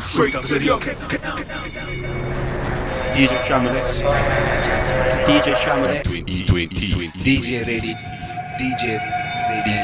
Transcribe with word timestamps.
Straight 0.00 0.34
up 0.34 0.44
city, 0.44 0.70
okay. 0.70 0.94
DJ 3.14 3.34
Shamalix. 3.46 4.02
DJ 5.26 5.54
Shamalix. 5.54 6.02
DJ 7.22 7.66
ready. 7.66 7.94
DJ 8.58 8.98
ready. 8.98 9.78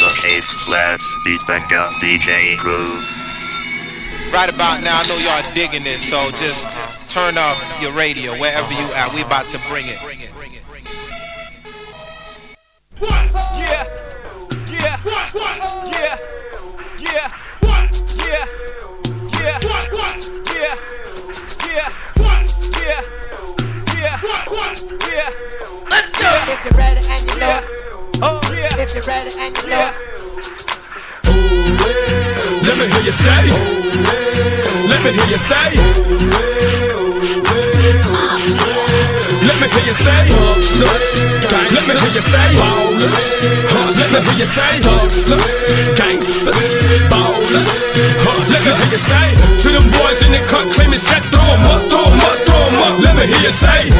The 0.00 0.10
Ace 0.26 0.48
Slash 0.66 1.00
Inspector 1.26 1.76
DJ 2.00 2.56
Groove. 2.58 3.04
Right 4.32 4.48
about 4.48 4.82
now, 4.82 5.00
I 5.00 5.06
know 5.08 5.18
y'all 5.18 5.54
digging 5.54 5.84
this, 5.84 6.02
so 6.08 6.30
just 6.32 6.66
turn 7.08 7.36
up 7.36 7.56
your 7.80 7.92
radio 7.92 8.32
wherever 8.38 8.72
you 8.72 8.92
at. 8.94 9.12
We 9.14 9.22
about 9.22 9.46
to 9.46 9.58
bring 9.68 9.86
it. 9.86 9.98
What? 12.98 13.30
Yeah. 13.58 13.99
Yeah. 15.32 16.18
Yeah. 16.98 17.30
What? 17.60 18.16
Yeah. 18.18 18.46
Yeah. 19.38 19.60
What? 19.62 20.30
Yeah. 20.52 20.74
Yeah. 21.66 21.88
What? 22.16 22.46
Yeah. 22.82 23.02
Yeah. 23.94 24.18
What? 24.48 24.84
Yeah. 25.08 25.30
Let's 25.88 26.12
go. 26.18 26.30
If 26.48 26.64
you're 26.64 26.74
ready 26.76 27.06
and 27.08 27.30
you. 27.30 27.52
Oh 28.22 28.40
yeah. 28.52 28.76
If 28.76 28.94
you're 28.94 29.04
ready 29.04 29.30
and 29.38 29.56
you. 29.56 29.92
Let 32.66 32.74
me 32.78 32.84
hear 32.88 33.02
you 33.02 33.12
say. 33.12 33.50
Let 34.88 35.00
me 35.04 35.10
hear 35.12 35.26
you 35.26 35.38
say. 35.38 35.70
Let 39.50 39.58
me 39.58 39.66
hear 39.66 39.86
you 39.90 39.94
say. 39.94 40.30
Hustlers, 40.30 41.06
Let 41.74 41.82
me 41.90 41.94
hear 41.98 42.14
you 42.14 42.22
say. 42.22 42.54
Ballers. 42.54 43.26
Let 43.98 44.10
me 44.14 44.18
hear 44.22 44.38
you 44.38 44.46
say. 44.46 44.78
Hustlers, 44.86 45.54
gangsters, 45.98 46.78
ballers. 47.10 47.70
Let 48.46 48.62
me 48.62 48.72
hear 48.78 48.90
you 48.94 49.00
say. 49.10 49.26
To 49.62 49.68
them 49.74 49.90
boys 49.90 50.22
in 50.22 50.30
the 50.30 50.42
cut, 50.46 50.70
claim 50.70 50.94
it 50.94 51.00
set, 51.02 51.22
throw 51.34 51.42
'em 51.42 51.66
up, 51.66 51.82
throw 51.90 52.06
'em 52.06 52.20
up, 52.30 52.38
throw 52.46 52.62
'em 52.62 52.78
up. 52.78 52.94
Let 53.02 53.14
me 53.18 53.26
hear 53.26 53.42
you 53.42 53.50
say. 53.50 53.90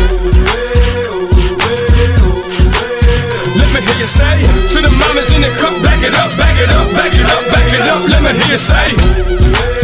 Let 3.58 3.68
me 3.74 3.80
hear 3.82 3.98
you 3.98 4.06
say 4.06 4.38
To 4.72 4.78
the 4.82 4.90
mamas 4.90 5.30
in 5.34 5.40
the 5.42 5.50
cup, 5.58 5.74
back 5.82 6.02
it 6.02 6.14
up, 6.14 6.30
back 6.38 6.56
it 6.58 6.70
up, 6.70 6.86
back 6.92 7.12
it 7.12 7.26
up, 7.26 7.44
back 7.50 7.72
it 7.72 7.88
up 7.88 8.08
Let 8.08 8.22
me 8.22 8.30
hear 8.38 8.52
you 8.52 8.58
say 8.58 9.79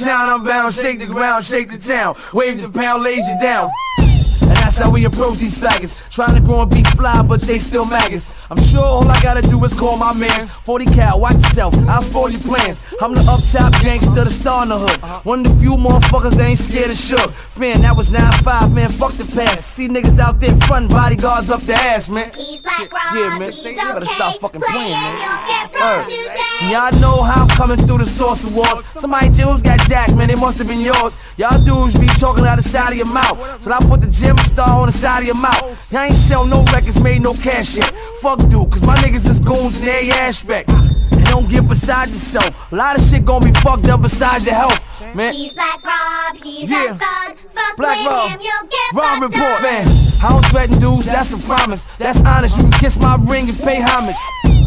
town, 0.00 0.28
I'm 0.28 0.44
bound, 0.44 0.74
shake 0.74 0.98
the 0.98 1.06
ground, 1.06 1.44
shake 1.44 1.68
the 1.68 1.78
town. 1.78 2.16
Wave 2.32 2.60
the 2.60 2.68
pound, 2.68 3.02
lays 3.02 3.28
you 3.28 3.38
down. 3.40 3.70
And 3.98 4.56
that's 4.56 4.78
how 4.78 4.90
we 4.90 5.04
approach 5.04 5.38
these 5.38 5.56
faggots. 5.56 6.08
Trying 6.10 6.34
to 6.34 6.40
grow 6.40 6.62
and 6.62 6.70
be 6.70 6.82
fly, 6.82 7.22
but 7.22 7.40
they 7.42 7.58
still 7.58 7.84
maggots. 7.84 8.34
I'm 8.50 8.60
sure 8.60 8.82
all 8.82 9.08
I 9.08 9.20
gotta 9.22 9.42
do 9.42 9.62
is 9.64 9.72
call 9.74 9.96
my 9.96 10.12
man. 10.14 10.48
40 10.64 10.86
cal, 10.86 11.20
watch 11.20 11.34
yourself, 11.34 11.74
I'll 11.88 12.02
spoil 12.02 12.30
your 12.30 12.40
plans. 12.40 12.80
I'm 13.02 13.14
the 13.14 13.22
up 13.22 13.40
top 13.50 13.72
gangster, 13.80 14.24
the 14.24 14.30
star 14.30 14.62
in 14.64 14.68
the 14.68 14.78
hood. 14.78 15.02
Uh-huh. 15.02 15.20
One 15.22 15.46
of 15.46 15.54
the 15.54 15.58
few 15.58 15.70
motherfuckers 15.70 16.32
that 16.36 16.46
ain't 16.46 16.58
scared 16.58 16.90
of 16.90 16.98
shook. 16.98 17.32
Man, 17.56 17.80
that 17.80 17.96
was 17.96 18.10
9-5, 18.10 18.72
man, 18.74 18.90
fuck 18.90 19.12
the 19.12 19.24
past. 19.24 19.74
See 19.74 19.88
niggas 19.88 20.18
out 20.18 20.38
there 20.38 20.54
front, 20.68 20.90
bodyguards 20.90 21.48
up 21.48 21.62
the 21.62 21.72
ass, 21.72 22.10
man. 22.10 22.30
Yeah, 22.36 23.38
man, 23.38 23.52
you 23.54 23.74
better 23.74 24.04
stop 24.04 24.38
fucking 24.40 24.60
playing, 24.60 24.92
man. 24.92 25.70
Word. 25.72 26.04
Uh, 26.04 26.68
y'all 26.70 26.92
know 27.00 27.22
how 27.22 27.44
I'm 27.44 27.48
coming 27.48 27.78
through 27.78 27.98
the 27.98 28.06
source 28.06 28.44
of 28.44 28.54
wars. 28.54 28.84
Somebody 28.84 29.30
jewels 29.30 29.62
got 29.62 29.80
jacked, 29.88 30.14
man, 30.14 30.28
they 30.28 30.34
must 30.34 30.58
have 30.58 30.68
been 30.68 30.80
yours. 30.80 31.14
Y'all 31.38 31.58
dudes 31.58 31.98
be 31.98 32.06
talking 32.18 32.44
out 32.44 32.56
the 32.56 32.68
side 32.68 32.90
of 32.90 32.98
your 32.98 33.06
mouth. 33.06 33.64
So 33.64 33.72
I 33.72 33.78
put 33.78 34.02
the 34.02 34.08
gym 34.08 34.36
star 34.38 34.78
on 34.78 34.88
the 34.88 34.92
side 34.92 35.20
of 35.20 35.26
your 35.26 35.36
mouth. 35.36 35.90
Y'all 35.90 36.02
ain't 36.02 36.16
sell 36.16 36.44
no 36.44 36.64
records, 36.64 37.02
made 37.02 37.22
no 37.22 37.32
cash 37.32 37.76
yet. 37.76 37.90
Fuck 38.20 38.40
dude, 38.50 38.70
cause 38.70 38.82
my 38.82 38.96
niggas 38.98 39.26
is 39.26 39.40
goons 39.40 39.80
in 39.80 39.88
every 39.88 40.12
aspect. 40.12 40.68
And 40.68 40.99
don't 41.30 41.48
get 41.48 41.66
beside 41.68 42.08
yourself. 42.08 42.50
A 42.72 42.76
lot 42.76 42.98
of 42.98 43.08
shit 43.08 43.24
gon' 43.24 43.42
be 43.44 43.52
fucked 43.60 43.86
up 43.88 44.02
besides 44.02 44.44
your 44.44 44.54
health, 44.54 44.82
man. 45.14 45.32
He's 45.34 45.52
Black 45.52 45.84
Rob, 45.86 46.36
he's 46.42 46.68
Yeah. 46.70 46.84
a 46.84 46.94
thug. 46.94 47.36
Fuck 47.54 47.76
Black 47.76 47.98
with 47.98 48.06
Rob. 48.06 48.30
him, 48.30 48.40
you'll 48.42 48.68
get 48.68 48.92
Rob 48.92 49.20
fucked 49.20 49.34
report, 49.34 49.52
up. 49.52 49.62
man. 49.62 49.88
I 50.22 50.28
don't 50.28 50.46
threaten 50.46 50.78
dudes, 50.80 51.06
that's 51.06 51.32
a 51.32 51.38
promise. 51.46 51.86
That's 51.98 52.20
honest, 52.22 52.56
you 52.56 52.62
can 52.64 52.72
kiss 52.72 52.96
my 52.96 53.16
ring 53.16 53.48
and 53.48 53.58
pay 53.58 53.80
homage. 53.80 54.16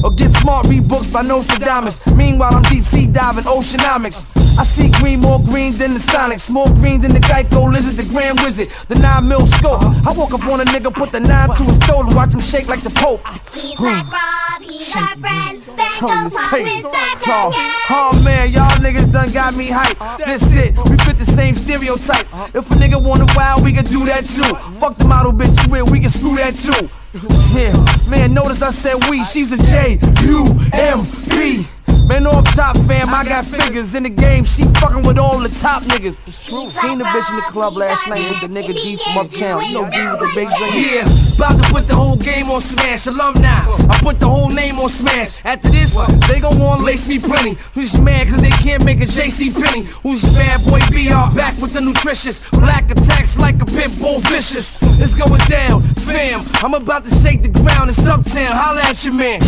Or 0.04 0.12
get 0.12 0.32
smart, 0.42 0.68
read 0.68 0.88
books 0.88 1.08
by 1.10 1.22
Nostradamus. 1.22 2.06
Meanwhile, 2.16 2.56
I'm 2.56 2.64
deep 2.64 2.84
sea 2.84 3.08
diving, 3.08 3.46
oceanomics. 3.46 4.30
I 4.60 4.64
see 4.66 4.90
green, 4.92 5.22
more 5.22 5.40
green 5.42 5.74
than 5.78 5.94
the 5.94 6.00
Sonics, 6.00 6.50
more 6.50 6.68
green 6.76 7.02
than 7.02 7.12
the 7.14 7.20
Geico 7.20 7.72
lizard, 7.74 7.96
the 7.96 8.08
Grand 8.12 8.40
Wizard, 8.42 8.70
the 8.88 8.96
9 8.96 9.28
mil 9.28 9.48
scope. 9.48 9.82
I 9.82 10.12
woke 10.12 10.34
up 10.34 10.46
on 10.46 10.62
a 10.62 10.66
nigga, 10.66 10.94
put 10.94 11.12
the 11.12 11.20
9 11.22 11.56
to 11.56 11.64
his 11.64 11.78
throat 11.80 12.06
and 12.08 12.16
watch 12.16 12.34
him 12.34 12.40
shake 12.42 12.68
like 12.68 12.82
the 12.82 12.92
Pope. 12.92 13.22
He's 13.54 13.80
like 13.80 14.06
Rob, 14.12 14.62
he's 14.62 14.96
our 14.96 15.16
friend. 15.18 15.64
Bang 15.76 15.92
Tell 15.98 16.10
the 16.10 16.16
him 16.16 16.26
it's 16.28 16.38
crazy. 16.38 16.80
is 16.80 16.84
back 16.86 17.18
Oh, 17.26 17.50
again. 17.50 17.72
oh 17.90 18.22
man, 18.24 18.52
y'all 18.52 18.70
niggas 18.78 19.12
done 19.12 19.32
got 19.32 19.56
me 19.56 19.70
hyped. 19.70 19.96
Uh, 20.00 20.18
this 20.18 20.44
it, 20.54 20.76
we 20.88 20.98
fit 20.98 21.18
the 21.18 21.26
same 21.26 21.56
stereotype. 21.56 22.32
Uh-huh. 22.32 22.48
If 22.54 22.70
a 22.70 22.76
nigga 22.76 23.02
wanna 23.02 23.26
wild, 23.36 23.64
we 23.64 23.72
can 23.74 23.86
do 23.86 24.06
that 24.06 24.24
too. 24.26 24.54
Fuck 24.80 24.98
the 24.98 25.06
model 25.08 25.32
bitch 25.32 25.56
you 25.66 25.72
with, 25.72 25.90
we 25.90 26.00
can 26.02 26.10
screw 26.12 26.36
that 26.36 26.54
too. 26.56 26.90
Yeah, 27.14 27.74
man, 28.08 28.34
notice 28.34 28.64
I 28.64 28.72
said 28.72 28.96
we, 29.08 29.24
she's 29.24 29.52
a 29.52 29.58
J 29.58 30.00
U 30.24 30.46
M 30.74 31.06
P. 31.30 31.68
Man, 32.06 32.28
off 32.28 32.44
top 32.54 32.76
fam, 32.86 33.14
I 33.14 33.24
got 33.24 33.46
figures 33.46 33.96
in 33.96 34.04
the 34.04 34.10
game. 34.10 34.44
She 34.44 34.64
fucking 34.82 35.04
with 35.04 35.18
all 35.18 35.40
the 35.40 35.48
top 35.62 35.84
niggas. 35.84 36.18
It's 36.28 36.46
true. 36.46 36.70
Seen 36.70 36.98
the 36.98 37.06
bitch 37.06 37.30
in 37.30 37.38
the 37.38 37.44
club 37.44 37.78
last 37.78 38.08
night 38.08 38.30
with 38.30 38.42
the 38.42 38.48
nigga 38.48 38.74
D 38.74 38.98
from 38.98 39.20
uptown. 39.20 39.64
You 39.66 39.74
know 39.74 39.90
D 39.90 39.98
with 40.12 40.20
the 40.20 40.32
big 40.36 40.50
drink. 40.58 40.76
Yeah, 40.76 41.36
about 41.36 41.64
to 41.64 41.70
put 41.72 41.88
the 41.88 41.96
whole 41.96 42.18
game 42.18 42.50
on 42.52 42.62
smash. 42.62 43.08
Alumni, 43.08 43.48
I 43.48 44.00
put 44.02 44.20
the 44.20 44.28
whole 44.28 44.50
name 44.50 44.80
on 44.80 44.90
smash. 44.90 45.40
After 45.46 45.70
this, 45.70 45.96
they 46.28 46.42
gon' 46.42 46.60
wanna 46.60 46.84
lace 46.84 47.08
me 47.08 47.20
plenty. 47.20 47.54
Who's 47.74 47.98
mad 48.00 48.28
cause 48.28 48.42
they 48.42 48.50
can't 48.50 48.84
make 48.84 49.02
a 49.02 49.06
JC 49.06 49.54
Penney? 49.54 49.84
Who's 50.04 50.24
bad 50.36 50.64
boy 50.66 50.82
BR 50.90 51.34
back 51.36 51.58
with 51.62 51.72
the 51.72 51.82
nutritious 51.82 52.48
black 52.50 52.92
attacks 52.92 53.38
like 53.38 53.62
a 53.62 53.66
pit 53.66 53.92
bull 54.00 54.20
vicious? 54.20 54.78
It's 55.00 55.14
going 55.16 55.42
down, 55.48 55.84
fam. 55.96 56.42
I'm 56.56 56.74
about 56.74 57.06
to 57.06 57.16
shake 57.22 57.44
the 57.44 57.50
ground. 57.50 57.92
It's 57.92 58.06
uptown. 58.06 58.52
Holla 58.52 58.82
at 58.82 59.04
your 59.06 59.14
man. 59.14 59.42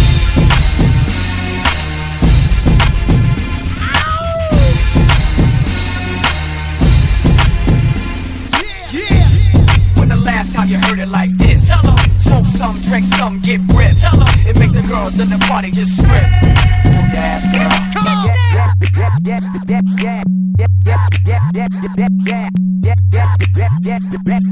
Girls 15.05 15.19
in 15.19 15.29
the 15.29 15.45
party 15.45 15.71
just 15.71 15.91
strip. 15.93 16.55
Girl. 17.13 17.85
Everybody, 24.25 24.44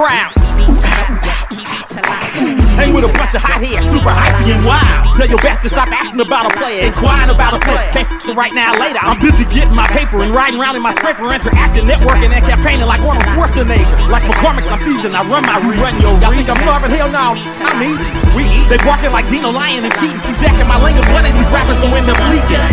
crowd. 0.00 0.32
Hang 2.80 2.96
with 2.96 3.04
a 3.04 3.12
bunch 3.12 3.36
of 3.36 3.44
hot 3.44 3.60
heads, 3.60 3.84
super 3.92 4.08
hypey 4.08 4.56
and 4.56 4.64
wild. 4.64 5.12
Tell 5.20 5.28
your 5.28 5.42
best 5.44 5.60
to 5.60 5.68
stop 5.68 5.92
asking 5.92 6.24
about 6.24 6.48
a 6.48 6.52
player, 6.56 6.88
inquiring 6.88 7.28
about 7.28 7.52
a 7.52 7.60
player. 7.60 7.92
Can't 7.92 8.08
f- 8.08 8.32
right 8.32 8.56
now, 8.56 8.72
later. 8.80 8.96
I'm 8.96 9.20
busy 9.20 9.44
getting 9.52 9.76
my 9.76 9.84
paper 9.92 10.24
and 10.24 10.32
riding 10.32 10.56
around 10.56 10.80
in 10.80 10.82
my 10.82 10.96
scraper, 10.96 11.28
interacting, 11.28 11.84
networking, 11.84 12.32
and 12.32 12.40
campaigning 12.40 12.88
like 12.88 13.04
Arnold 13.04 13.28
Schwarzenegger. 13.36 14.08
Like 14.08 14.24
McCormick's, 14.24 14.72
I'm 14.72 14.80
seasoned. 14.80 15.12
I 15.12 15.20
run 15.28 15.44
my 15.44 15.60
region. 15.60 15.84
Run 15.84 16.00
your 16.00 16.16
Y'all 16.24 16.32
think 16.32 16.48
I'm 16.48 16.56
starving? 16.64 16.96
Hell 16.96 17.12
no. 17.12 17.36
I'm 17.36 17.84
eating. 17.84 18.00
We 18.32 18.48
eat. 18.48 18.72
They 18.72 18.80
barking 18.80 19.12
like 19.12 19.28
Dino 19.28 19.52
Lion 19.52 19.84
and 19.84 19.92
cheating. 20.00 20.16
Keep 20.24 20.40
jacking 20.40 20.64
my 20.64 20.80
lingo. 20.80 21.04
One 21.12 21.28
of 21.28 21.36
these 21.36 21.50
rappers 21.52 21.76
gonna 21.84 22.00
end 22.00 22.08
up 22.08 22.16
leaking. 22.32 22.64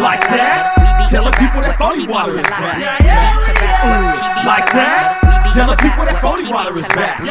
Like 0.00 0.24
that? 0.32 1.12
Telling 1.12 1.36
people 1.36 1.60
that 1.60 1.76
phony 1.76 2.08
water 2.08 2.40
is 2.40 2.48
back. 2.48 2.80
Like 4.48 4.72
that? 4.72 5.33
Telling 5.54 5.78
people 5.78 6.04
that 6.04 6.18
phony 6.20 6.50
water 6.50 6.74
is 6.74 6.82
back. 6.98 7.22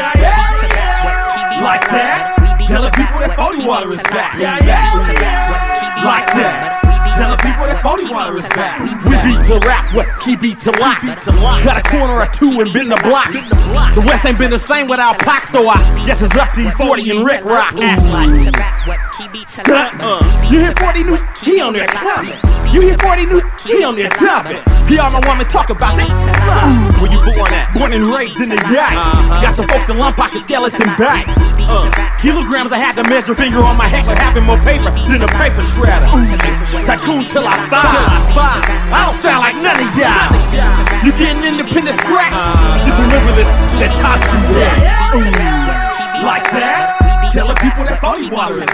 Like 1.59 1.83
that? 1.91 2.39
Telling 2.63 2.91
people 2.95 3.19
that 3.19 3.35
phony 3.35 3.67
water 3.67 3.89
is 3.91 4.01
back. 4.07 4.39
Yeah, 4.39 4.63
yeah. 4.63 4.95
Like 6.07 6.31
that? 6.39 6.79
Telling 7.19 7.35
people 7.43 7.67
that 7.67 7.83
phony 7.83 8.07
water 8.07 8.39
is 8.39 8.47
back. 8.55 8.79
We 8.79 9.11
beat 9.27 9.43
to 9.51 9.59
rap, 9.67 9.93
what 9.93 10.07
key 10.23 10.37
beat 10.37 10.61
to 10.61 10.71
lock. 10.79 11.03
Got 11.67 11.83
a 11.83 11.89
corner 11.91 12.15
or 12.15 12.27
two 12.27 12.61
and 12.63 12.71
been 12.71 12.87
the 12.87 12.95
block. 13.03 13.35
The 13.93 13.99
West 14.07 14.23
ain't 14.23 14.39
been 14.39 14.51
the 14.51 14.57
same 14.57 14.87
without 14.87 15.19
Pac, 15.19 15.43
so 15.43 15.67
I 15.67 15.75
guess 16.07 16.21
it's 16.21 16.33
up 16.37 16.53
to 16.55 16.63
E40 16.63 17.11
and 17.17 17.25
Rick 17.25 17.43
Rock. 17.43 17.75
Uh, 19.99 20.23
you 20.49 20.59
hear 20.63 20.71
40 20.79 21.03
news? 21.03 21.19
He 21.43 21.59
on 21.59 21.73
there 21.73 21.87
coming. 21.87 22.39
You 22.73 22.81
hear 22.81 22.97
40 22.97 23.25
news? 23.29 23.43
He 23.61 23.85
on 23.85 23.95
there 23.95 24.09
dumping. 24.17 24.57
He 24.89 24.97
all 24.97 25.13
my 25.13 25.21
woman 25.29 25.45
talk 25.45 25.69
about 25.69 25.93
that. 25.93 26.09
Where 26.97 27.05
you 27.05 27.21
born 27.21 27.53
at? 27.53 27.69
Born 27.77 27.93
and 27.93 28.09
raised 28.09 28.41
in 28.41 28.49
the 28.49 28.57
yacht. 28.73 28.97
Got 29.45 29.53
some 29.53 29.69
folks 29.69 29.93
in 29.93 30.01
lump 30.01 30.17
pocket 30.17 30.41
skeleton 30.41 30.89
back. 30.97 31.29
Uh, 31.69 31.85
kilograms 32.17 32.73
I 32.73 32.81
had 32.81 32.97
to 32.97 33.05
measure 33.05 33.37
finger 33.37 33.61
on 33.61 33.77
my 33.77 33.85
head, 33.85 34.09
but 34.09 34.17
having 34.17 34.43
more 34.43 34.57
paper 34.65 34.89
than 35.05 35.21
a 35.21 35.29
paper 35.37 35.61
shredder. 35.61 36.09
Tycoon 36.81 37.29
till 37.29 37.45
I 37.45 37.61
five. 37.69 38.09
I 38.89 39.05
don't 39.05 39.21
sound 39.21 39.45
like 39.45 39.55
none 39.61 39.77
of 39.77 39.89
y'all. 39.93 40.33
You 41.05 41.13
getting 41.13 41.45
independent 41.45 41.95
scratch? 42.01 42.35
Just 42.83 42.97
remember 42.97 43.37
that 43.37 43.47
that 43.79 43.91
taught 44.01 44.17
you 44.33 44.41
that. 44.57 45.13
Ooh. 45.13 46.25
Like 46.25 46.49
that? 46.51 47.29
Telling 47.31 47.55
people 47.61 47.85
that 47.85 48.01
phony 48.01 48.29
water 48.33 48.59
is. 48.59 48.67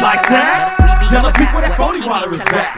Like 0.00 0.22
that? 0.30 0.95
Telling 1.08 1.32
people 1.34 1.60
that 1.60 1.76
phony 1.76 2.04
water 2.04 2.32
is 2.34 2.42
back. 2.42 2.76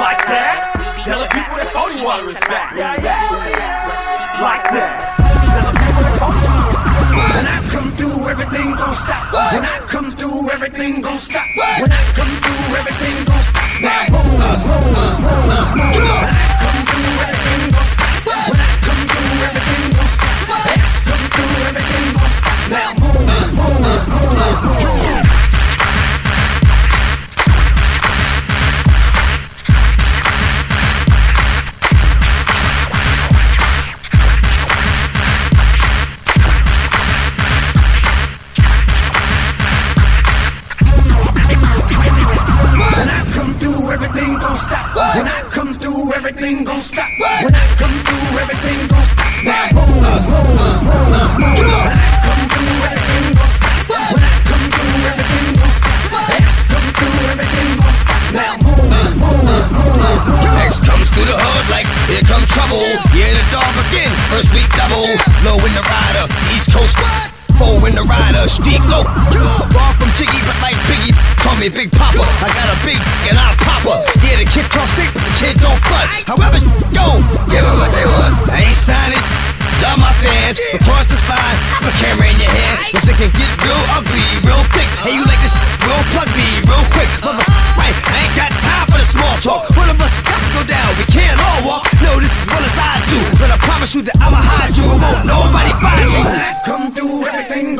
Like 0.00 0.24
that? 0.24 0.72
Telling 1.04 1.28
people 1.28 1.56
that 1.56 1.68
phony 1.68 2.02
water 2.02 2.30
is 2.30 2.40
back. 2.40 2.72
Like 4.40 4.64
that? 4.72 5.35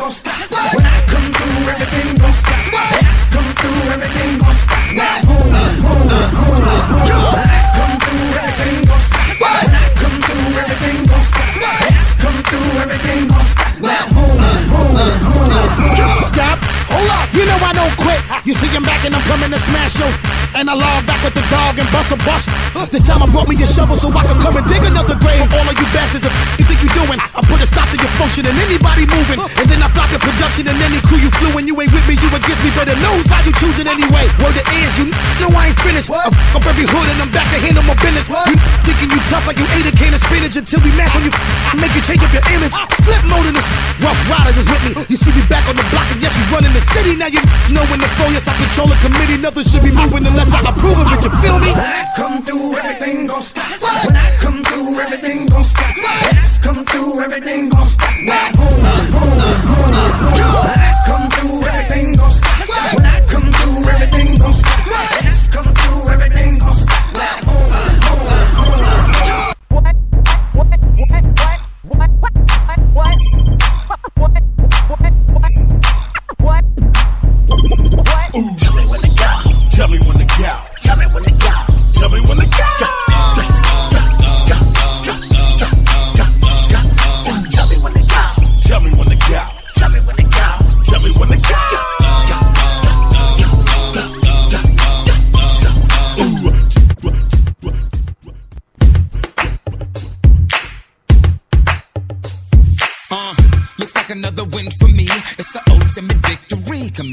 Gon' 0.06 0.14
stop. 0.14 0.74
When 0.74 0.86
I 0.86 1.02
come 1.10 1.32
through, 1.34 1.66
everything 1.66 2.14
gon' 2.22 2.32
stop. 2.32 2.62
When 2.70 2.78
I 2.78 3.26
come 3.34 3.50
through, 3.58 3.90
everything 3.90 4.38
gon' 4.38 4.54
stop. 4.54 4.86
Now, 4.94 5.26
boom, 5.26 5.50
boom, 5.50 5.82
boom, 5.82 6.02
boom. 6.06 6.30
When 6.46 7.42
I 7.42 7.66
come 7.74 7.94
through, 8.06 8.38
everything 8.38 8.86
gon' 8.86 9.02
stop. 9.02 9.34
When 9.42 9.74
I 9.74 9.86
come 9.98 10.16
through, 10.22 10.62
everything 10.62 10.98
gon' 11.10 11.26
stop. 11.26 11.50
When 11.58 11.66
I 11.66 12.14
come 12.22 12.38
through, 12.46 12.70
everything 12.86 13.22
gon' 13.26 13.46
stop. 13.50 13.72
Now, 13.82 14.06
boom, 14.14 14.38
boom, 14.70 14.94
boom, 14.94 15.18
boom. 15.26 16.22
Stop. 16.22 16.58
Hold 16.86 17.10
up. 17.10 17.26
You 17.34 17.44
know 17.50 17.58
I 17.58 17.72
don't 17.74 17.96
quit. 17.98 18.22
You 18.46 18.54
see 18.54 18.70
I'm 18.76 18.84
back 18.86 19.02
and 19.04 19.14
I'm 19.16 19.26
coming 19.26 19.50
to 19.50 19.58
smash 19.58 19.98
your 19.98 20.12
and 20.56 20.72
I 20.72 20.74
log 20.74 21.04
back 21.04 21.20
with 21.20 21.36
the 21.36 21.44
dog 21.52 21.76
and 21.76 21.84
bust 21.92 22.16
a 22.16 22.18
bust. 22.24 22.48
This 22.88 23.04
time 23.04 23.20
I 23.20 23.28
brought 23.28 23.44
me 23.44 23.60
a 23.60 23.68
shovel 23.68 24.00
so 24.00 24.08
I 24.08 24.24
can 24.24 24.40
come 24.40 24.56
and 24.56 24.64
dig 24.64 24.80
another 24.88 25.12
grave. 25.20 25.44
For 25.44 25.60
all 25.60 25.68
of 25.68 25.76
you 25.76 25.84
bastards, 25.92 26.24
if 26.24 26.32
you 26.56 26.64
think 26.64 26.80
you 26.80 26.90
doing, 26.96 27.20
I 27.20 27.44
put 27.44 27.60
a 27.60 27.68
stop 27.68 27.92
to 27.92 27.96
your 28.00 28.08
function 28.16 28.48
and 28.48 28.56
anybody 28.56 29.04
moving. 29.04 29.36
And 29.36 29.66
then 29.68 29.84
I 29.84 29.88
flop 29.92 30.08
your 30.08 30.22
production 30.24 30.64
and 30.64 30.80
any 30.80 31.04
crew 31.04 31.20
you 31.20 31.28
flew 31.36 31.52
and 31.60 31.68
you 31.68 31.76
ain't 31.76 31.92
with 31.92 32.08
me, 32.08 32.16
you 32.16 32.32
against 32.32 32.64
me. 32.64 32.72
Better 32.72 32.96
lose 32.96 33.28
how 33.28 33.44
you 33.44 33.52
choose 33.60 33.76
it 33.76 33.84
anyway. 33.84 34.32
Word 34.40 34.56
it 34.56 34.64
is, 34.80 34.96
you 34.96 35.12
know 35.44 35.52
I 35.52 35.76
ain't 35.76 35.80
finished. 35.84 36.08
Fuck 36.08 36.32
up 36.32 36.64
every 36.64 36.88
hood 36.88 37.06
and 37.12 37.20
I'm 37.20 37.30
back 37.36 37.52
to 37.52 37.60
handle 37.60 37.84
my 37.84 37.96
business. 38.00 38.32
You 38.32 38.56
thinking 38.88 39.12
you 39.12 39.20
tough 39.28 39.44
like 39.44 39.60
you 39.60 39.68
ate 39.76 39.84
a 39.84 39.92
can 39.92 40.16
of 40.16 40.24
spinach 40.24 40.56
until 40.56 40.80
we 40.80 40.88
mash 40.96 41.12
on 41.20 41.28
you. 41.28 41.32
I 41.36 41.76
make 41.76 41.92
you 41.92 42.00
change 42.00 42.24
up 42.24 42.32
your 42.32 42.44
image. 42.56 42.72
Flipmode 43.04 43.52
in 43.52 43.52
this. 43.52 43.68
Ruff 44.00 44.16
Ryders 44.24 44.56
is 44.56 44.68
with 44.72 44.82
me. 44.88 44.92
You 45.12 45.20
see 45.20 45.36
me 45.36 45.44
back 45.52 45.68
on 45.68 45.76
the 45.76 45.84
block 45.92 46.08
and 46.08 46.20
yes, 46.22 46.32
we 46.32 46.44
running 46.48 46.72
the 46.72 46.80
city. 46.80 47.12
Now 47.12 47.28
you 47.28 47.44
know 47.68 47.84
when 47.92 48.00
the 48.00 48.08
flow, 48.16 48.32
yes, 48.32 48.48
I 48.48 48.56
control 48.56 48.88
a 48.88 48.96
committee. 49.04 49.36
Nothing 49.36 49.64
should 49.68 49.84
be 49.84 49.92
moving 49.92 50.24
unless 50.24 50.45
I 50.52 50.60
approve 50.70 50.98
of 50.98 51.12
it. 51.12 51.24
You 51.24 51.30
feel 51.42 51.58
me? 51.58 51.70
When 51.72 51.80
I 51.80 52.12
come 52.16 52.42
through, 52.42 52.76
everything 52.76 53.26
gon' 53.26 53.42
stop. 53.42 53.80
When 53.82 54.16
I 54.16 54.36
come 54.38 54.62
through, 54.62 55.00
everything 55.00 55.46
gon' 55.46 55.64
stop. 55.64 55.96
When 55.96 56.04
I 56.06 56.58
come 56.62 56.84
through, 56.84 57.20
everything 57.24 57.68
gon' 57.68 57.86
stop. 57.86 58.14
Now, 58.24 58.52
boom, 58.58 58.76
boom, 58.82 59.12
boom, 59.12 59.32
boom. 59.36 59.76
When 59.76 60.80
I 60.80 61.02
come 61.06 61.26
through, 61.30 61.64
everything 61.66 62.16
gon' 62.16 62.32
stop. 62.32 62.94
When 62.96 63.06
I 63.06 63.20
come 63.26 63.48
through, 63.52 63.88
everything 63.90 64.38
gon' 64.38 64.54
stop. 64.54 65.25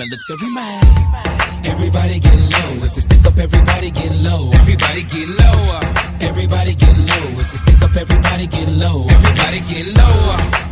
Military 0.04 0.50
man. 0.52 1.66
Everybody 1.66 2.20
get 2.20 2.36
low. 2.36 2.84
It's 2.84 2.98
a 2.98 3.02
stick 3.02 3.26
up. 3.26 3.38
Everybody 3.40 3.92
get 3.92 4.12
low. 4.28 4.52
Everybody 4.52 5.04
get 5.04 5.28
low. 5.40 5.80
Everybody 6.20 6.74
get 6.76 6.98
low. 6.98 7.40
It's 7.40 7.54
a 7.54 7.58
stick 7.58 7.82
up. 7.82 7.96
Everybody 7.96 8.48
get 8.48 8.68
low. 8.68 9.08
Everybody 9.08 9.60
get 9.72 9.88
low. 9.96 10.16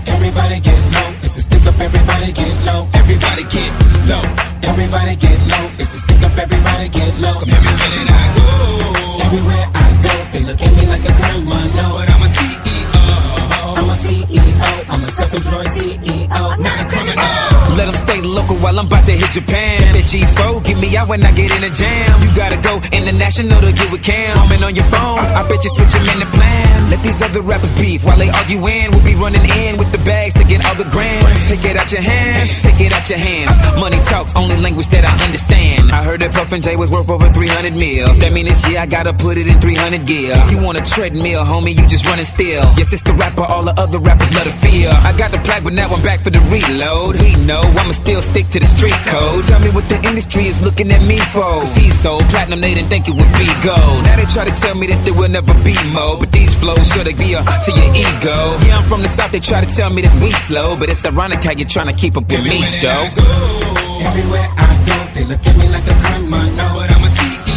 Everybody 0.08 0.60
get 0.60 0.82
low. 0.96 1.10
It's 1.24 1.38
a 1.38 1.42
stick 1.42 1.66
up. 1.66 1.80
Everybody 1.80 2.32
get 2.32 2.56
low. 2.68 2.88
Everybody 2.94 3.44
get 3.56 3.72
low. 4.12 4.24
Everybody 4.70 5.16
get 5.16 5.40
low. 5.52 5.66
It's 5.80 5.94
a 5.96 6.00
stick 6.04 6.22
up. 6.24 6.38
Everybody 6.38 6.90
get 6.90 7.12
low. 7.24 7.40
Come 7.40 7.50
everywhere 7.50 8.06
I 8.12 8.28
go. 8.36 8.48
Everywhere 9.26 9.68
I 9.74 9.88
go, 10.06 10.14
they 10.34 10.44
look 10.44 10.62
at 10.62 10.72
me 10.78 10.86
like 10.94 11.06
a 11.08 11.14
criminal. 11.20 11.92
But 11.98 12.10
I'm 12.10 12.22
a 12.22 12.30
CEO. 12.36 13.01
A 13.92 13.94
CEO. 13.94 14.90
I'm 14.90 15.04
a 15.04 15.12
self-employed 15.12 15.68
CEO, 15.68 16.60
not 16.64 16.80
a 16.80 16.86
criminal. 16.88 17.52
Let 17.76 17.92
them 17.92 17.96
stay 17.96 18.22
local 18.22 18.56
while 18.58 18.80
I'm 18.80 18.88
about 18.88 19.06
to 19.06 19.12
hit 19.12 19.32
Japan. 19.32 19.92
The 19.92 20.00
G4, 20.00 20.64
get 20.64 20.78
me 20.80 20.96
out 20.96 21.10
when 21.10 21.24
I 21.24 21.32
get 21.32 21.52
in 21.52 21.64
a 21.64 21.70
jam. 21.70 22.22
You 22.24 22.32
gotta 22.36 22.56
go 22.64 22.80
international 22.92 23.60
to 23.60 23.72
get 23.72 23.92
with 23.92 24.04
Cam. 24.04 24.36
Comment 24.38 24.64
on 24.64 24.76
your 24.76 24.86
phone, 24.86 25.20
I 25.20 25.44
bet 25.48 25.64
you 25.64 25.70
switch 25.72 25.92
them 25.92 26.08
in 26.08 26.20
the 26.20 26.30
plan. 26.32 26.92
Let 26.92 27.04
these 27.04 27.22
other 27.22 27.42
rappers 27.42 27.72
beef 27.80 28.04
while 28.04 28.18
they 28.18 28.30
arguing. 28.30 28.92
We'll 28.92 29.04
be 29.04 29.16
running 29.16 29.44
in 29.60 29.78
with 29.78 29.92
the 29.92 30.00
bags 30.00 30.36
to 30.36 30.44
get 30.44 30.64
all 30.68 30.76
the 30.76 30.88
grants. 30.88 31.50
Take 31.50 31.64
it 31.72 31.76
out 31.76 31.92
your 31.92 32.02
hands, 32.02 32.64
take 32.64 32.80
it 32.80 32.92
out 32.92 33.10
your 33.10 33.20
hands. 33.20 33.56
Money 33.80 34.00
talks, 34.08 34.36
only 34.36 34.56
language 34.58 34.88
that 34.90 35.04
I 35.04 35.14
understand. 35.26 35.92
I 35.92 36.04
heard 36.04 36.22
that 36.22 36.32
Puff 36.32 36.52
and 36.52 36.64
J 36.64 36.76
was 36.76 36.90
worth 36.90 37.10
over 37.10 37.30
300 37.30 37.74
mil. 37.74 38.08
That 38.20 38.32
mean 38.32 38.46
this 38.46 38.68
year 38.68 38.80
I 38.80 38.86
gotta 38.86 39.14
put 39.14 39.38
it 39.38 39.48
in 39.48 39.60
300 39.60 40.06
gear. 40.06 40.36
You 40.50 40.62
want 40.62 40.78
a 40.78 40.82
treadmill, 40.82 41.44
homie, 41.44 41.76
you 41.76 41.88
just 41.88 42.06
running 42.06 42.26
still. 42.26 42.64
Yes, 42.76 42.92
it's 42.92 43.04
the 43.04 43.14
rapper, 43.14 43.44
all 43.44 43.64
the 43.64 43.81
other 43.82 43.98
rappers 43.98 44.32
love 44.32 44.46
to 44.46 44.54
feel. 44.62 44.92
I 44.92 45.12
got 45.18 45.32
the 45.32 45.40
plaque, 45.40 45.64
but 45.64 45.74
now 45.74 45.90
I'm 45.90 46.04
back 46.04 46.20
for 46.22 46.30
the 46.30 46.40
reload. 46.54 47.16
He 47.16 47.34
know 47.46 47.62
I'ma 47.82 47.94
still 47.94 48.22
stick 48.22 48.48
to 48.54 48.60
the 48.60 48.70
street 48.70 49.00
code. 49.10 49.44
Tell 49.46 49.60
me 49.60 49.70
what 49.74 49.90
the 49.90 49.98
industry 50.06 50.46
is 50.46 50.62
looking 50.62 50.92
at 50.92 51.02
me 51.02 51.18
for. 51.34 51.66
Cause 51.66 51.74
he's 51.74 51.98
so 51.98 52.20
platinum, 52.30 52.62
they 52.62 52.76
didn't 52.76 52.90
think 52.90 53.10
it 53.10 53.16
would 53.18 53.34
be 53.42 53.50
gold. 53.66 54.00
Now 54.06 54.16
they 54.18 54.30
try 54.30 54.46
to 54.46 54.54
tell 54.54 54.76
me 54.76 54.86
that 54.88 55.02
there 55.04 55.16
will 55.18 55.30
never 55.30 55.54
be 55.66 55.74
more. 55.92 56.16
But 56.22 56.32
these 56.32 56.54
flows 56.62 56.86
sure 56.94 57.04
they 57.04 57.18
be 57.18 57.34
a 57.34 57.42
to 57.42 57.72
your 57.74 57.90
ego. 57.98 58.38
Yeah, 58.70 58.78
I'm 58.78 58.86
from 58.86 59.02
the 59.02 59.10
south, 59.10 59.32
they 59.32 59.40
try 59.42 59.66
to 59.66 59.72
tell 59.76 59.90
me 59.90 60.04
that 60.04 60.14
we 60.22 60.32
slow. 60.32 60.78
But 60.78 60.90
it's 60.90 61.04
ironic 61.04 61.44
how 61.44 61.54
you're 61.58 61.68
trying 61.68 61.90
to 61.90 61.98
keep 61.98 62.16
up 62.18 62.30
with 62.30 62.44
me, 62.44 62.62
though. 62.86 63.10
Everywhere 64.06 64.50
I 64.58 64.70
go, 64.86 64.98
they 65.16 65.26
look 65.26 65.42
at 65.42 65.58
me 65.58 65.68
like 65.74 65.88
a 65.90 65.96
criminal. 66.06 66.86
I'm 66.86 67.04
a 67.04 67.10
CEO. 67.18 67.51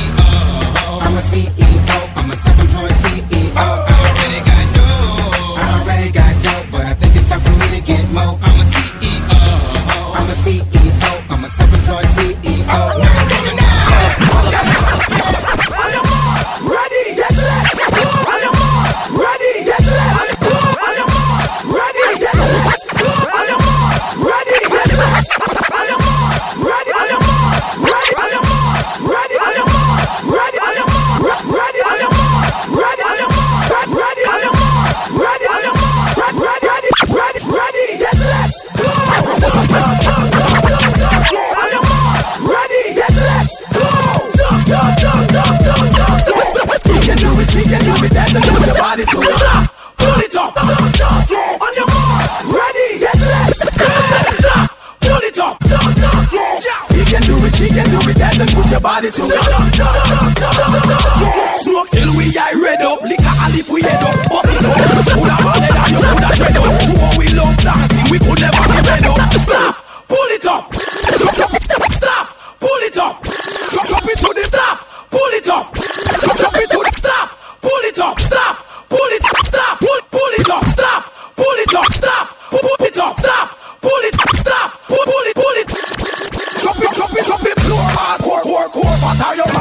What 89.17 89.27
are 89.27 89.37
you 89.37 89.54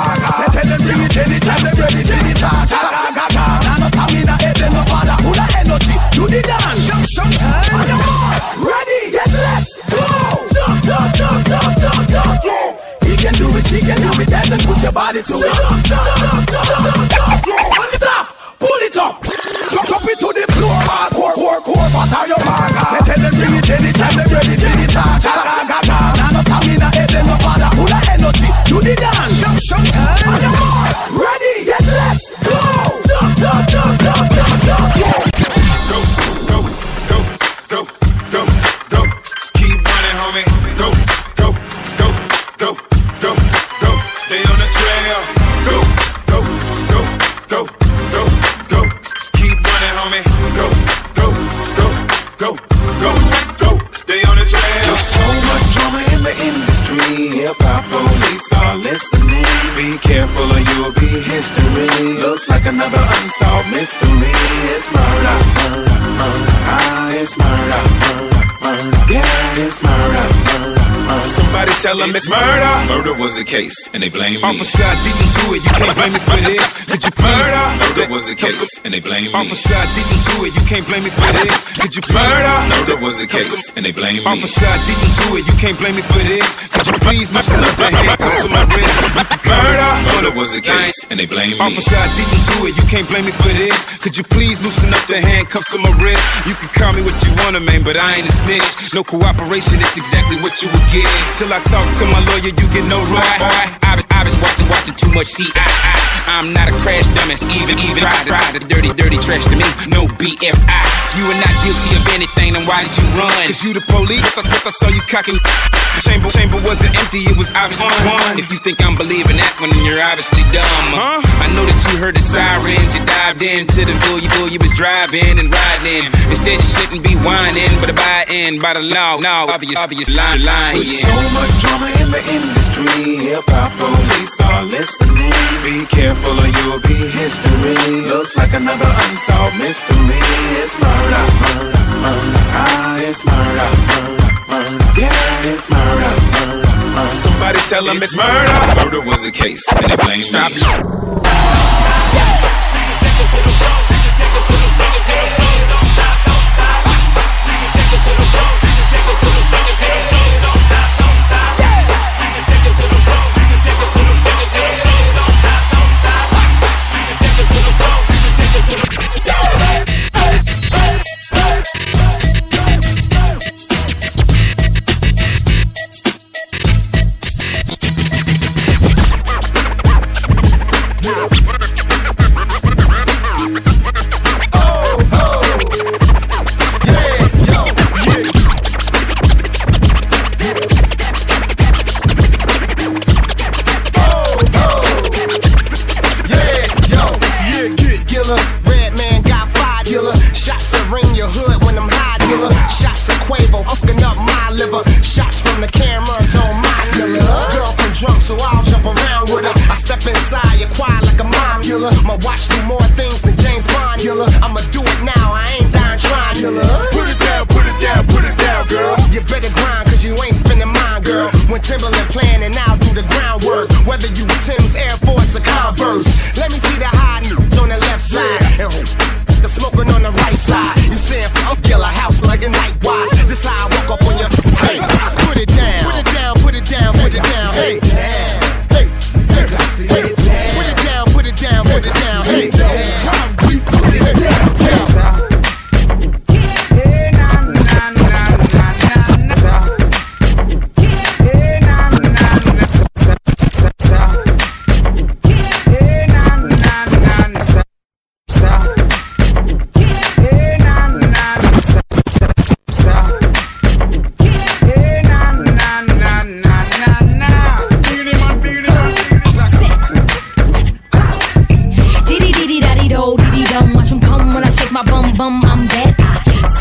tell 71.93 72.07
them 72.07 72.15
it's 72.15 72.29
murder. 72.29 72.73
Murder 72.89 73.13
was 73.17 73.37
the 73.37 73.45
case, 73.45 73.77
and 73.93 74.01
they 74.01 74.09
blame 74.09 74.41
me. 74.41 74.43
Officer, 74.43 74.81
I 74.81 74.95
didn't 75.05 75.33
do 75.37 75.45
it. 75.53 75.61
You 75.61 75.73
can't 75.77 75.93
blame 75.93 76.13
me 76.13 76.21
for 76.25 76.39
this. 76.41 76.85
Could 76.89 77.03
you? 77.05 77.13
Murder. 77.21 77.65
Murder 77.77 78.07
was 78.09 78.25
the 78.25 78.35
case, 78.35 78.81
and 78.83 78.93
they 78.93 78.99
blame 78.99 79.29
me. 79.29 79.37
Officer, 79.37 79.77
I 79.77 79.85
didn't 79.93 80.23
do 80.33 80.37
it. 80.49 80.51
You 80.57 80.65
can't 80.65 80.85
blame 80.89 81.03
me 81.05 81.11
for 81.13 81.31
this. 81.37 81.77
Could 81.77 81.93
you? 81.93 82.01
Murder. 82.09 82.57
Murder 82.73 82.97
was 82.97 83.21
the 83.21 83.27
case, 83.29 83.69
and 83.77 83.85
they 83.85 83.93
blame 83.93 84.25
me. 84.25 84.25
Officer, 84.25 84.65
I 84.65 84.77
didn't 84.89 85.15
do 85.21 85.29
it. 85.37 85.43
You 85.45 85.55
can't 85.61 85.77
blame 85.77 85.95
me 85.95 86.03
for 86.09 86.23
this. 86.25 86.49
Could 86.73 86.87
you 86.89 86.97
please 87.05 87.29
loosen 87.29 87.61
up 87.61 87.75
the 87.77 87.89
handcuffs 87.93 88.41
on 88.41 88.51
my 88.51 88.65
wrist? 88.73 88.97
Murder. 89.45 89.91
Murder 90.17 90.33
was 90.33 90.49
the 90.53 90.61
case, 90.65 90.97
and 91.13 91.21
they 91.21 91.29
blame 91.29 91.53
me. 91.53 91.61
Officer, 91.61 91.93
I 91.93 92.09
didn't 92.17 92.45
do 92.57 92.57
it. 92.65 92.73
You 92.73 92.85
can't 92.89 93.05
blame 93.05 93.25
me 93.29 93.33
for 93.37 93.53
this. 93.53 94.01
Could 94.01 94.17
you 94.17 94.25
please 94.25 94.57
loosen 94.65 94.89
up 94.93 95.05
the 95.05 95.21
handcuffs 95.21 95.73
on 95.77 95.85
my 95.85 95.93
wrist? 96.01 96.23
You 96.49 96.57
can 96.57 96.69
call 96.73 96.93
me 96.93 97.05
what 97.05 97.15
you 97.21 97.31
wanna, 97.45 97.61
man, 97.61 97.85
but 97.85 97.95
I 97.97 98.17
ain't 98.17 98.27
a 98.27 98.33
snitch. 98.33 98.65
No 98.93 99.03
cooperation, 99.03 99.77
it's 99.79 99.97
exactly 99.97 100.41
what 100.41 100.61
you 100.61 100.73
would 100.73 100.87
get. 100.89 101.05
Till 101.37 101.53
I 101.53 101.61
talk 101.69 101.82
to 101.91 102.05
my 102.05 102.19
lawyer, 102.25 102.53
you 102.53 102.67
get 102.71 102.85
no 102.85 102.99
right. 103.11 103.41
I, 103.41 103.79
I, 103.83 104.21
I 104.21 104.23
was 104.23 104.39
watching, 104.39 104.67
watching 104.69 104.95
too 104.95 105.11
much 105.13 105.27
CI. 105.27 106.12
I'm 106.29 106.53
not 106.53 106.69
a 106.69 106.75
crash 106.79 107.07
dumbass, 107.11 107.43
even, 107.59 107.75
even. 107.79 108.03
Ride, 108.03 108.29
ride, 108.29 108.53
the 108.53 108.61
dirty, 108.63 108.93
dirty 108.93 109.17
trash 109.17 109.43
to 109.49 109.57
me. 109.57 109.67
No 109.89 110.07
BFI. 110.21 110.85
You 111.17 111.23
are 111.29 111.39
not 111.39 111.53
guilty 111.61 111.91
of 111.97 112.03
anything, 112.15 112.53
then 112.53 112.65
why 112.65 112.85
did 112.85 112.95
you 112.97 113.05
run? 113.17 113.45
Cause 113.49 113.61
you 113.63 113.73
the 113.73 113.83
police. 113.91 114.25
I 114.37 114.41
guess 114.47 114.65
I 114.65 114.73
saw 114.73 114.89
you 114.89 115.01
cocking. 115.09 115.37
The 115.37 116.01
chamber, 116.01 116.29
chamber 116.29 116.57
wasn't 116.63 116.97
empty, 116.97 117.21
it 117.29 117.37
was 117.37 117.53
obviously 117.53 117.93
one. 118.07 118.39
If 118.39 118.49
you 118.49 118.57
think 118.63 118.81
I'm 118.81 118.97
believing 118.97 119.37
that 119.37 119.53
one, 119.61 119.69
then 119.69 119.85
you're 119.85 120.01
obviously 120.01 120.41
dumb. 120.49 120.89
Huh? 120.89 121.21
I 121.37 121.53
know 121.53 121.69
that 121.69 121.77
you 121.93 122.01
heard 122.01 122.17
the 122.17 122.25
sirens, 122.25 122.97
you 122.97 123.05
dived 123.05 123.45
into 123.45 123.85
the 123.85 123.93
bull, 124.09 124.17
you 124.17 124.29
bull, 124.33 124.49
you 124.49 124.57
was 124.57 124.73
driving 124.73 125.37
and 125.37 125.53
riding. 125.53 126.09
Instead, 126.33 126.57
you 126.57 126.65
shouldn't 126.65 127.03
be 127.05 127.13
whining, 127.21 127.69
but 127.77 127.93
abiding 127.93 128.03
by 128.03 128.25
in 128.29 128.59
by 128.59 128.73
the 128.73 128.81
law. 128.81 129.17
No, 129.17 129.47
obvious, 129.49 129.79
obvious 129.79 130.09
line, 130.09 130.43
lying. 130.43 130.79
With 130.79 130.87
so 130.87 131.13
much 131.33 131.53
drama 131.61 131.89
in 132.01 132.07
the 132.11 132.23
industry, 132.37 133.17
hip 133.25 133.43
hop 133.47 133.71
police 133.79 134.39
are 134.41 134.63
listening. 134.63 135.33
Be 135.63 135.85
careful 135.85 136.12
or 136.21 136.47
you'll 136.61 136.79
be 136.81 136.97
history. 137.09 137.75
Looks 138.07 138.37
like 138.37 138.53
another 138.53 138.89
unsolved 139.09 139.57
mystery. 139.57 140.21
It's 140.61 140.77
murder, 140.79 141.25
murder, 141.41 141.83
murder. 142.03 142.39
Ah, 142.53 142.99
it's 143.01 143.25
murder, 143.25 143.69
murder, 143.89 144.29
murder. 144.49 144.99
Yeah, 144.99 145.51
it's 145.51 145.69
murder, 145.69 146.13
murder, 146.37 146.95
murder. 146.95 147.15
Somebody 147.15 147.59
tell 147.71 147.83
them 147.85 147.97
it's 148.01 148.15
murder. 148.15 148.83
Murder 148.83 149.01
was 149.05 149.23
the 149.23 149.31
case, 149.31 149.63
and 149.73 149.91
they 149.91 149.95
blame 149.97 150.21
Stop. 150.21 150.51
me. 150.51 151.02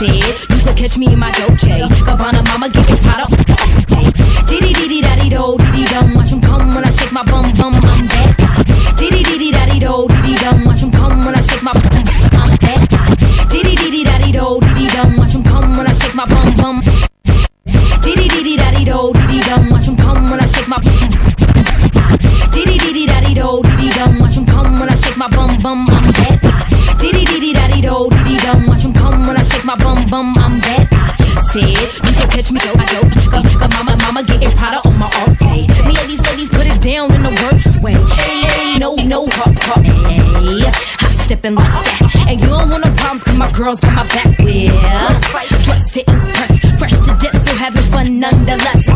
Said 0.07 0.41
you 0.51 0.65
could 0.65 0.77
catch 0.77 0.99
me 0.99 1.07
in 1.12 1.19
my 1.19 1.31
Dolce. 1.33 1.82
nothing 41.43 41.57
like 41.57 41.85
that. 41.85 42.27
And 42.29 42.41
you 42.41 42.47
don't 42.47 42.71
want 42.71 42.85
no 42.85 42.93
problems, 42.95 43.25
cause 43.25 43.37
my 43.37 43.51
girls 43.53 43.81
got 43.81 43.95
my 43.95 44.07
back 44.09 44.39
with. 44.39 45.65
Dressed 45.65 45.95
to 45.95 46.01
impress, 46.11 46.59
fresh 46.79 46.99
to 47.01 47.17
death, 47.21 47.37
still 47.43 47.57
having 47.57 47.83
fun 47.91 48.21
nonetheless. 48.21 48.89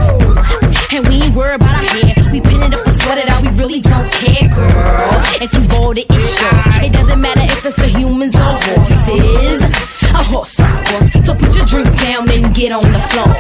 And 0.93 1.07
we 1.09 1.23
ain't 1.23 1.35
worried 1.35 1.57
about 1.57 1.77
our 1.77 1.89
hair. 1.91 2.15
We 2.33 2.41
pin 2.41 2.63
it 2.63 2.75
up 2.75 2.87
and 2.87 2.97
sweat 3.01 3.19
it 3.19 3.29
out, 3.29 3.43
we 3.43 3.49
really 3.51 3.81
don't 3.81 4.11
care, 4.13 4.49
girl. 4.55 5.23
If 5.41 5.53
you 5.55 5.61
bold, 5.69 5.99
it 5.99 6.11
is 6.11 6.41
yours. 6.41 6.67
It 6.87 6.93
doesn't 6.93 7.21
matter 7.21 7.43
if 7.43 7.67
it's 7.67 7.79
a 7.79 7.89
humans 7.89 8.35
or 8.37 8.55
horses. 8.67 9.63
A 10.15 10.23
horse, 10.23 10.59
of 10.61 10.85
course. 10.87 11.27
So 11.27 11.35
put 11.35 11.55
your 11.55 11.67
drink 11.67 12.01
down 12.01 12.31
and 12.31 12.55
get 12.55 12.73
on 12.73 12.93
the 12.93 13.01
floor. 13.11 13.31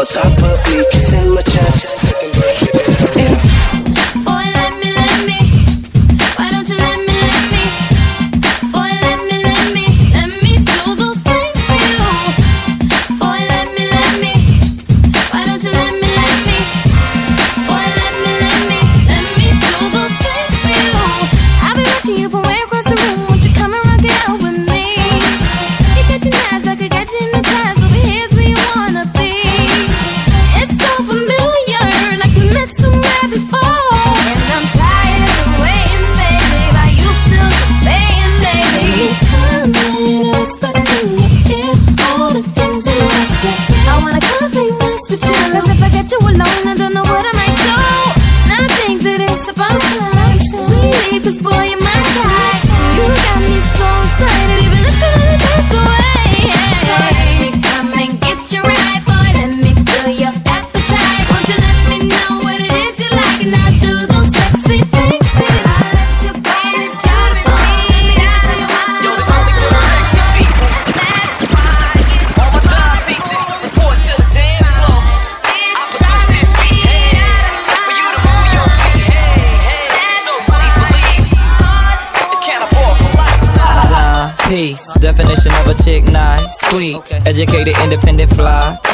on 0.00 0.06
top 0.06 0.42
of 0.42 0.58
me. 0.72 1.09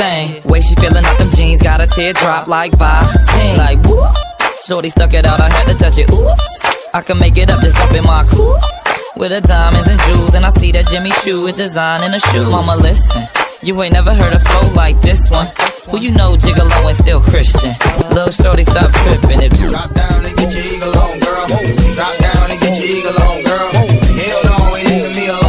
thing. 0.07 0.43
Way 0.51 0.61
she 0.61 0.75
feeling 0.77 1.05
out 1.05 1.19
them 1.19 1.31
jeans, 1.31 1.63
got 1.63 1.81
a 1.81 1.87
teardrop 1.87 2.47
like 2.47 2.73
vibe. 2.73 3.59
Like 3.59 3.79
whoop. 3.87 4.15
Shorty 4.65 4.91
stuck 4.91 5.13
it 5.15 5.25
out, 5.27 5.41
I 5.41 5.49
had 5.51 5.67
to 5.71 5.77
touch 5.79 5.99
it. 5.99 6.11
Oops, 6.11 6.55
I 6.95 7.01
can 7.03 7.19
make 7.19 7.37
it 7.39 7.51
up, 7.51 7.61
just 7.61 7.77
jump 7.77 7.93
in 7.95 8.05
my 8.05 8.25
coupe 8.25 8.59
with 9.17 9.31
the 9.31 9.41
diamonds 9.41 9.89
and 9.89 10.01
jewels, 10.07 10.35
and 10.35 10.45
I 10.45 10.51
see 10.51 10.73
that 10.73 10.87
Jimmy 10.91 11.11
Choo 11.23 11.47
is 11.47 11.55
designing 11.55 12.13
a 12.13 12.19
shoe. 12.19 12.51
Mama, 12.51 12.77
listen, 12.83 13.23
you 13.63 13.81
ain't 13.83 13.93
never 13.93 14.13
heard 14.13 14.33
a 14.33 14.41
flow 14.41 14.67
like 14.75 15.01
this 15.01 15.31
one. 15.31 15.47
Who 15.91 16.01
you 16.01 16.11
know, 16.11 16.35
Jiggalo 16.35 16.89
and 16.89 16.97
still 16.97 17.21
Christian. 17.21 17.75
Little 18.11 18.33
shorty, 18.33 18.65
stop 18.65 18.91
tripping 18.91 19.41
it. 19.47 19.53
Drop 19.55 19.93
down 19.95 20.25
and 20.27 20.37
get 20.37 20.51
your 20.51 20.67
eagle 20.67 20.99
on, 20.99 21.21
girl. 21.21 21.47
Drop 21.95 22.15
down 22.19 22.51
and 22.51 22.61
get 22.61 22.75
your 22.75 22.91
eagle 22.91 23.19
on, 23.23 23.39
girl. 23.47 23.71
Hell 23.71 24.41
no, 24.51 24.77
ain't 24.77 25.15
me 25.15 25.29
alone. 25.29 25.46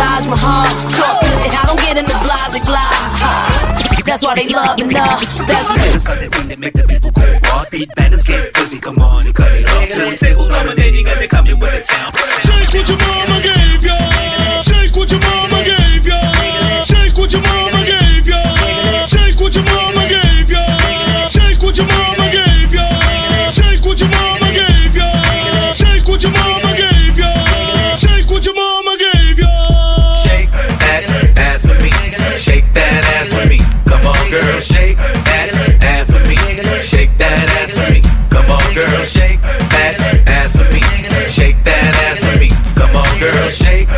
Taj 0.00 0.24
Mahal. 0.32 0.64
Talking 0.96 1.36
it, 1.44 1.52
I 1.52 1.62
don't 1.68 1.80
get 1.84 1.96
in 2.00 2.06
the 2.08 2.16
blah, 2.24 2.48
the 2.48 2.60
blah. 2.64 2.88
That's 4.08 4.24
why 4.24 4.32
they 4.34 4.48
love 4.48 4.80
and 4.80 4.88
love. 4.96 5.20
That's 5.44 5.68
Banners 5.76 6.04
cut 6.08 6.22
it 6.24 6.34
when 6.34 6.48
they 6.48 6.56
make 6.56 6.72
the 6.72 6.88
people 6.88 7.12
go. 7.12 7.20
Beat 7.70 7.88
Bangaz 7.94 8.24
get 8.26 8.52
busy, 8.54 8.80
come 8.80 8.98
on 8.98 9.26
and 9.26 9.34
cut 9.34 9.52
it 9.52 9.68
off. 9.68 9.92
Turntable 9.92 10.48
dominating 10.48 11.06
and 11.06 11.20
they 11.20 11.28
coming 11.28 11.60
with 11.60 11.76
a 11.76 11.80
sound. 11.84 12.16
Change 12.40 12.72
what 12.72 12.88
you 12.88 12.96
shake 39.10 39.40
that 39.40 40.22
ass 40.28 40.54
for 40.54 40.70
me. 40.72 40.80
Shake 41.26 41.58
that 41.64 41.94
ass 42.06 42.22
for 42.22 42.38
me. 42.38 42.48
Come 42.76 42.94
on, 42.94 43.18
girl, 43.18 43.48
shake 43.48 43.88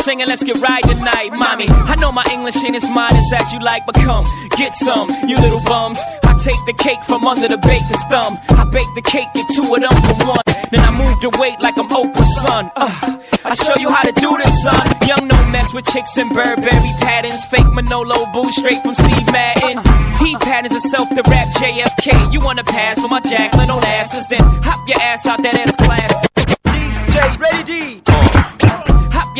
singing, 0.00 0.26
let's 0.26 0.42
get 0.44 0.60
right 0.60 0.82
tonight, 0.82 1.30
mommy. 1.32 1.66
I 1.68 1.94
know 1.96 2.12
my 2.12 2.24
English 2.32 2.56
ain't 2.64 2.76
as 2.76 2.88
modest 2.90 3.32
as 3.32 3.52
you 3.52 3.60
like, 3.60 3.84
but 3.86 3.94
come, 3.96 4.24
get 4.56 4.74
some, 4.74 5.08
you 5.26 5.36
little 5.36 5.62
bums. 5.64 6.00
I 6.24 6.36
take 6.38 6.60
the 6.66 6.72
cake 6.72 7.02
from 7.04 7.26
under 7.26 7.48
the 7.48 7.58
baker's 7.58 8.04
thumb. 8.08 8.38
I 8.50 8.64
bake 8.64 8.88
the 8.94 9.02
cake, 9.02 9.28
get 9.34 9.48
two 9.50 9.62
of 9.62 9.80
them 9.80 9.96
for 10.08 10.26
one. 10.26 10.44
Then 10.70 10.80
I 10.80 10.90
move 10.90 11.20
the 11.20 11.30
weight 11.38 11.60
like 11.60 11.76
I'm 11.76 11.88
Oprah's 11.88 12.34
son. 12.42 12.70
Uh, 12.76 13.18
I 13.44 13.54
show 13.54 13.76
you 13.76 13.90
how 13.90 14.02
to 14.02 14.12
do 14.12 14.36
this, 14.38 14.62
son. 14.62 14.86
Young, 15.06 15.28
no 15.28 15.38
mess 15.50 15.72
with 15.74 15.84
chicks 15.86 16.16
and 16.16 16.30
Burberry 16.30 16.92
patterns. 17.00 17.44
Fake 17.46 17.70
Manolo 17.72 18.26
boo 18.32 18.50
straight 18.52 18.80
from 18.82 18.94
Steve 18.94 19.26
Madden. 19.32 19.82
He 20.24 20.36
patterns 20.36 20.72
himself 20.72 21.08
to 21.10 21.22
rap 21.28 21.48
JFK. 21.58 22.32
You 22.32 22.40
wanna 22.40 22.64
pass 22.64 23.00
for 23.00 23.08
my 23.08 23.20
Jacqueline 23.20 23.68
Onassis? 23.68 24.28
Then 24.28 24.40
hop 24.62 24.88
your 24.88 25.00
ass 25.00 25.26
out 25.26 25.42
that 25.42 25.54
S 25.54 25.76
class. 25.76 26.29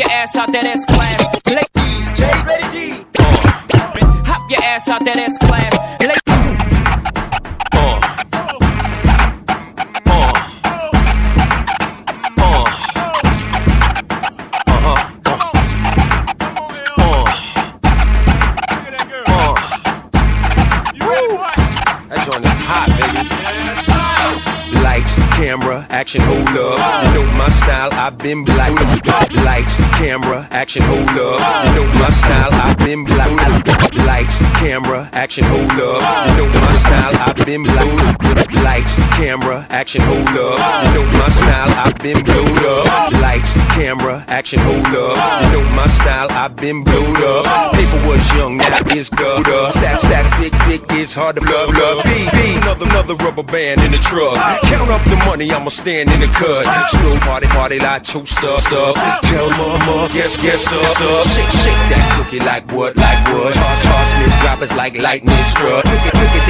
your 0.01 0.11
ass 0.11 0.35
out 0.35 0.51
that 0.51 0.63
S 0.63 0.85
class. 0.85 1.40
action, 30.61 30.83
hold 30.83 31.09
up. 31.17 31.65
You 31.65 31.73
know 31.75 31.87
my 31.99 32.11
style, 32.11 32.53
I've 32.53 32.77
been 32.77 33.03
black. 33.03 33.31
Lights, 34.05 34.37
camera, 34.61 35.09
action, 35.11 35.43
hold 35.43 35.71
up 35.71 36.30
style, 36.81 37.15
I've 37.15 37.45
been 37.45 37.63
blown 37.63 37.99
up. 37.99 38.17
Lights, 38.65 38.95
camera, 39.17 39.65
action, 39.69 40.01
hold 40.01 40.27
up. 40.27 40.57
You 40.85 40.91
know 40.95 41.05
my 41.19 41.29
style, 41.29 41.71
I've 41.83 41.97
been 41.99 42.23
blown 42.23 42.57
up. 42.57 43.11
Lights, 43.21 43.53
camera, 43.75 44.23
action, 44.27 44.59
hold 44.59 44.85
up. 44.85 45.15
You 45.43 45.49
know 45.53 45.65
my 45.75 45.87
style, 45.87 46.29
I've 46.31 46.55
been 46.55 46.83
blown 46.83 47.15
up. 47.17 47.73
Paper 47.73 48.01
was 48.07 48.21
young, 48.35 48.57
now 48.57 48.79
it's 48.97 49.09
glued 49.09 49.47
up. 49.47 49.73
Stack, 49.73 49.99
stack, 49.99 50.25
thick, 50.39 50.53
thick, 50.65 50.81
it's 50.99 51.13
hard 51.13 51.35
to 51.37 51.41
love, 51.43 51.69
up. 51.69 52.03
B, 52.05 52.27
B, 52.33 52.57
another, 52.57 52.85
another 52.85 53.15
rubber 53.15 53.43
band 53.43 53.81
in 53.81 53.91
the 53.91 53.99
truck. 53.99 54.35
Count 54.63 54.89
up 54.89 55.03
the 55.05 55.17
money, 55.25 55.51
I'ma 55.51 55.69
stand 55.69 56.09
in 56.11 56.19
the 56.19 56.31
cut. 56.33 56.65
Slow 56.89 57.17
party, 57.19 57.47
party, 57.47 57.79
like 57.79 58.03
two 58.03 58.25
sub, 58.25 58.59
sub. 58.59 58.95
Tell 59.29 59.49
mama, 59.51 60.09
guess, 60.13 60.37
guess, 60.37 60.63
sub, 60.63 60.85
sub. 60.97 61.23
Shake, 61.23 61.49
shake 61.49 61.83
that 61.91 62.05
cookie 62.17 62.39
like 62.39 62.65
what, 62.71 62.95
like 62.97 63.21
what. 63.33 63.53
Toss, 63.53 63.83
toss 63.83 64.09
me, 64.19 64.25
droppers 64.41 64.73
like 64.75 64.95
lightning 64.97 65.43
struck 65.45 65.85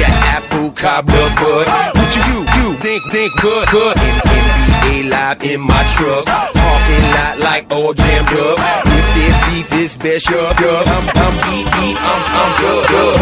that 0.02 0.42
apple 0.42 0.70
cobbler 0.74 1.30
bud. 1.38 1.66
What 1.94 2.10
you 2.16 2.22
do, 2.26 2.38
you 2.58 2.68
think, 2.82 3.02
think 3.14 3.30
good, 3.40 3.68
good. 3.70 3.96
NBA 3.96 5.08
live 5.08 5.42
in 5.42 5.60
my 5.60 5.82
truck, 5.94 6.26
parking 6.26 7.06
lot 7.14 7.38
like 7.38 7.70
old 7.70 7.96
jammed 7.96 8.34
up. 8.34 8.58
If 8.86 9.06
this 9.14 9.36
beef 9.46 9.72
is 9.72 9.96
best, 9.96 10.26
dub, 10.26 10.86
I'm, 10.86 11.06
I'm, 11.14 11.36
eat, 11.54 11.66
eat, 11.86 11.96
I'm, 11.98 12.22
I'm, 12.40 12.50
dub, 12.60 12.82
dub. 12.90 13.14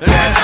That 0.00 0.39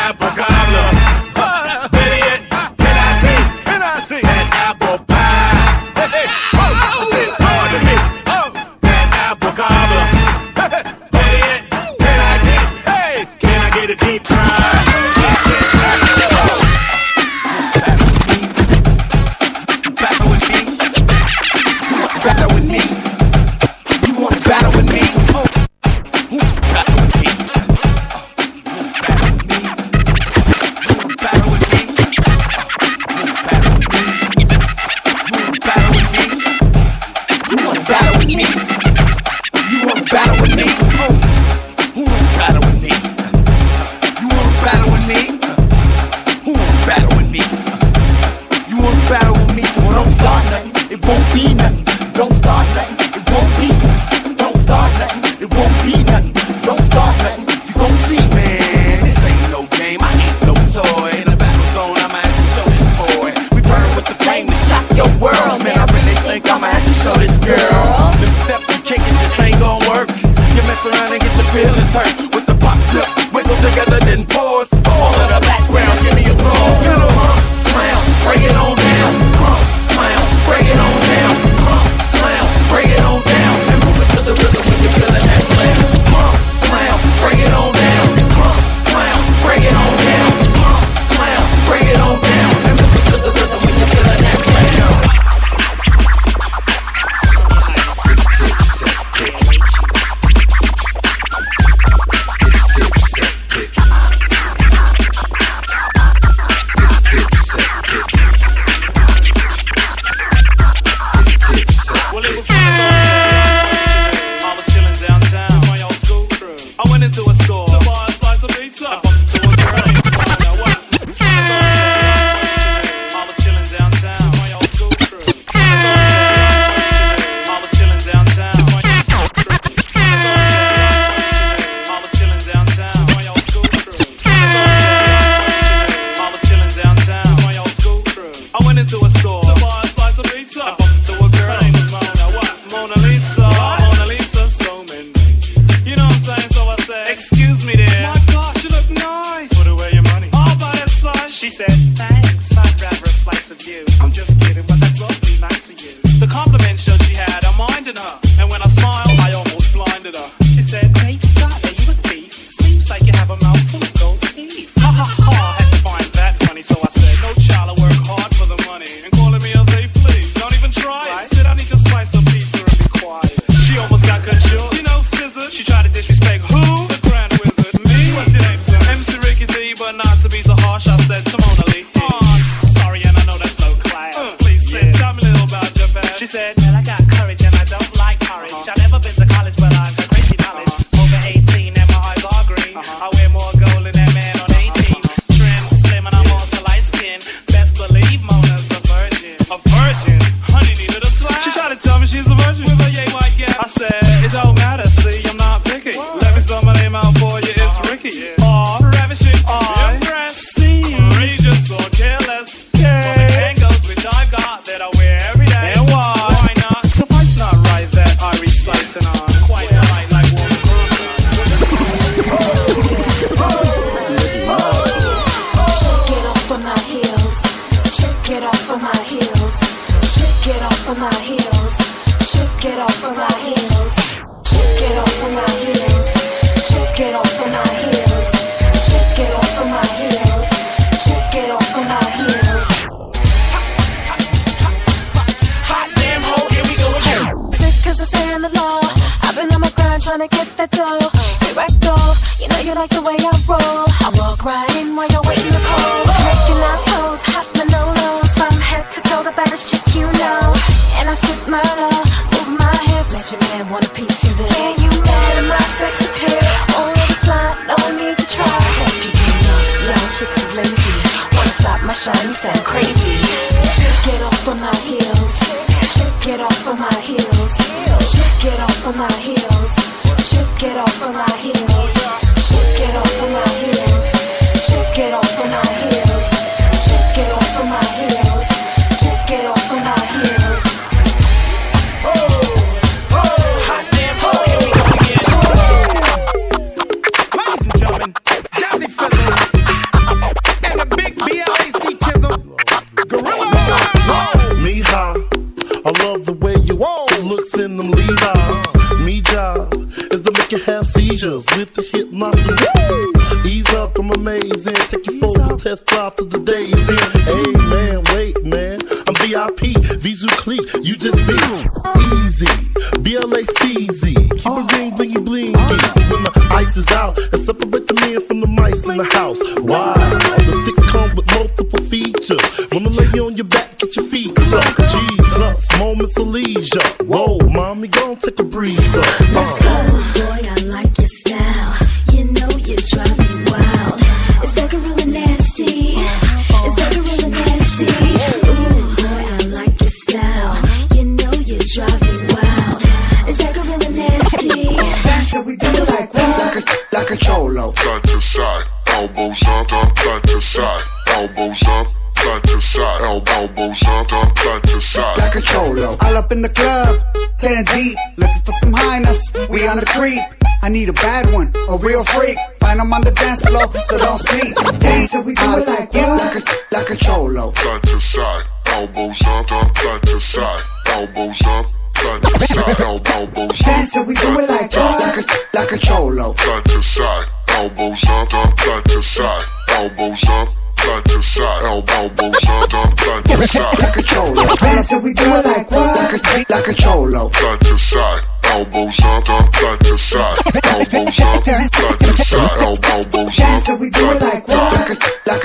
Cholo. 376.95 377.53
Side 377.55 377.83
to 377.83 377.99
side, 378.01 378.45
elbows 378.67 379.21
up, 379.23 379.51
up, 379.51 379.77
side 379.77 380.03
to 380.03 380.21
side, 380.21 380.61
elbows 380.87 381.43
up, 381.43 381.67
side 381.97 382.23
to 382.23 382.47
side, 382.47 382.81
el- 382.81 383.01
elbows 383.07 383.61
up. 383.61 383.67
Dance 383.67 383.97
and 383.97 384.07
we 384.07 384.15
do 384.15 384.39
it 384.39 384.49
like 384.49 385.73
a, 385.73 385.79
cholo. 385.79 386.35
Side 386.37 386.65
to 386.67 386.83
side, 386.83 387.27
elbows 387.49 388.05
up, 388.05 388.35
up, 388.35 388.59
side 388.61 388.85
to 388.85 389.03
side, 389.03 389.43
elbows 389.71 390.25
up, 390.29 390.49
side 390.79 391.05
to 391.07 391.23
side, 391.23 391.65
el- 391.65 391.85
elbows 391.89 392.45
up, 392.47 392.75
up, 392.75 392.99
side 393.01 393.25
to 393.25 393.49
side. 393.49 393.83
Like 393.83 393.97
a 393.97 394.03
cholo. 394.03 394.55
Dance 394.57 394.93
we 395.03 395.13
do 395.13 395.25
it 395.25 395.45
like 395.45 395.71
what? 395.71 396.13
Like 396.13 396.49
a, 396.49 396.53
like 396.53 396.69
a 396.69 396.75
cholo. 396.75 397.31
Side 397.33 397.61
to 397.61 397.79
side, 397.79 398.25
elbows 398.45 399.01
up, 399.01 399.29
up, 399.29 399.55
side 399.55 399.81
to 399.81 399.99
side, 399.99 400.39
elbows 400.65 401.21
up, 401.21 401.45
side 401.45 401.99
to 401.99 402.17
side, 402.17 402.61
elbows 402.61 403.41
up, 403.41 403.69
and 403.69 403.81
we 403.81 403.91
do 403.91 404.11
it 404.13 404.23
like 404.23 404.46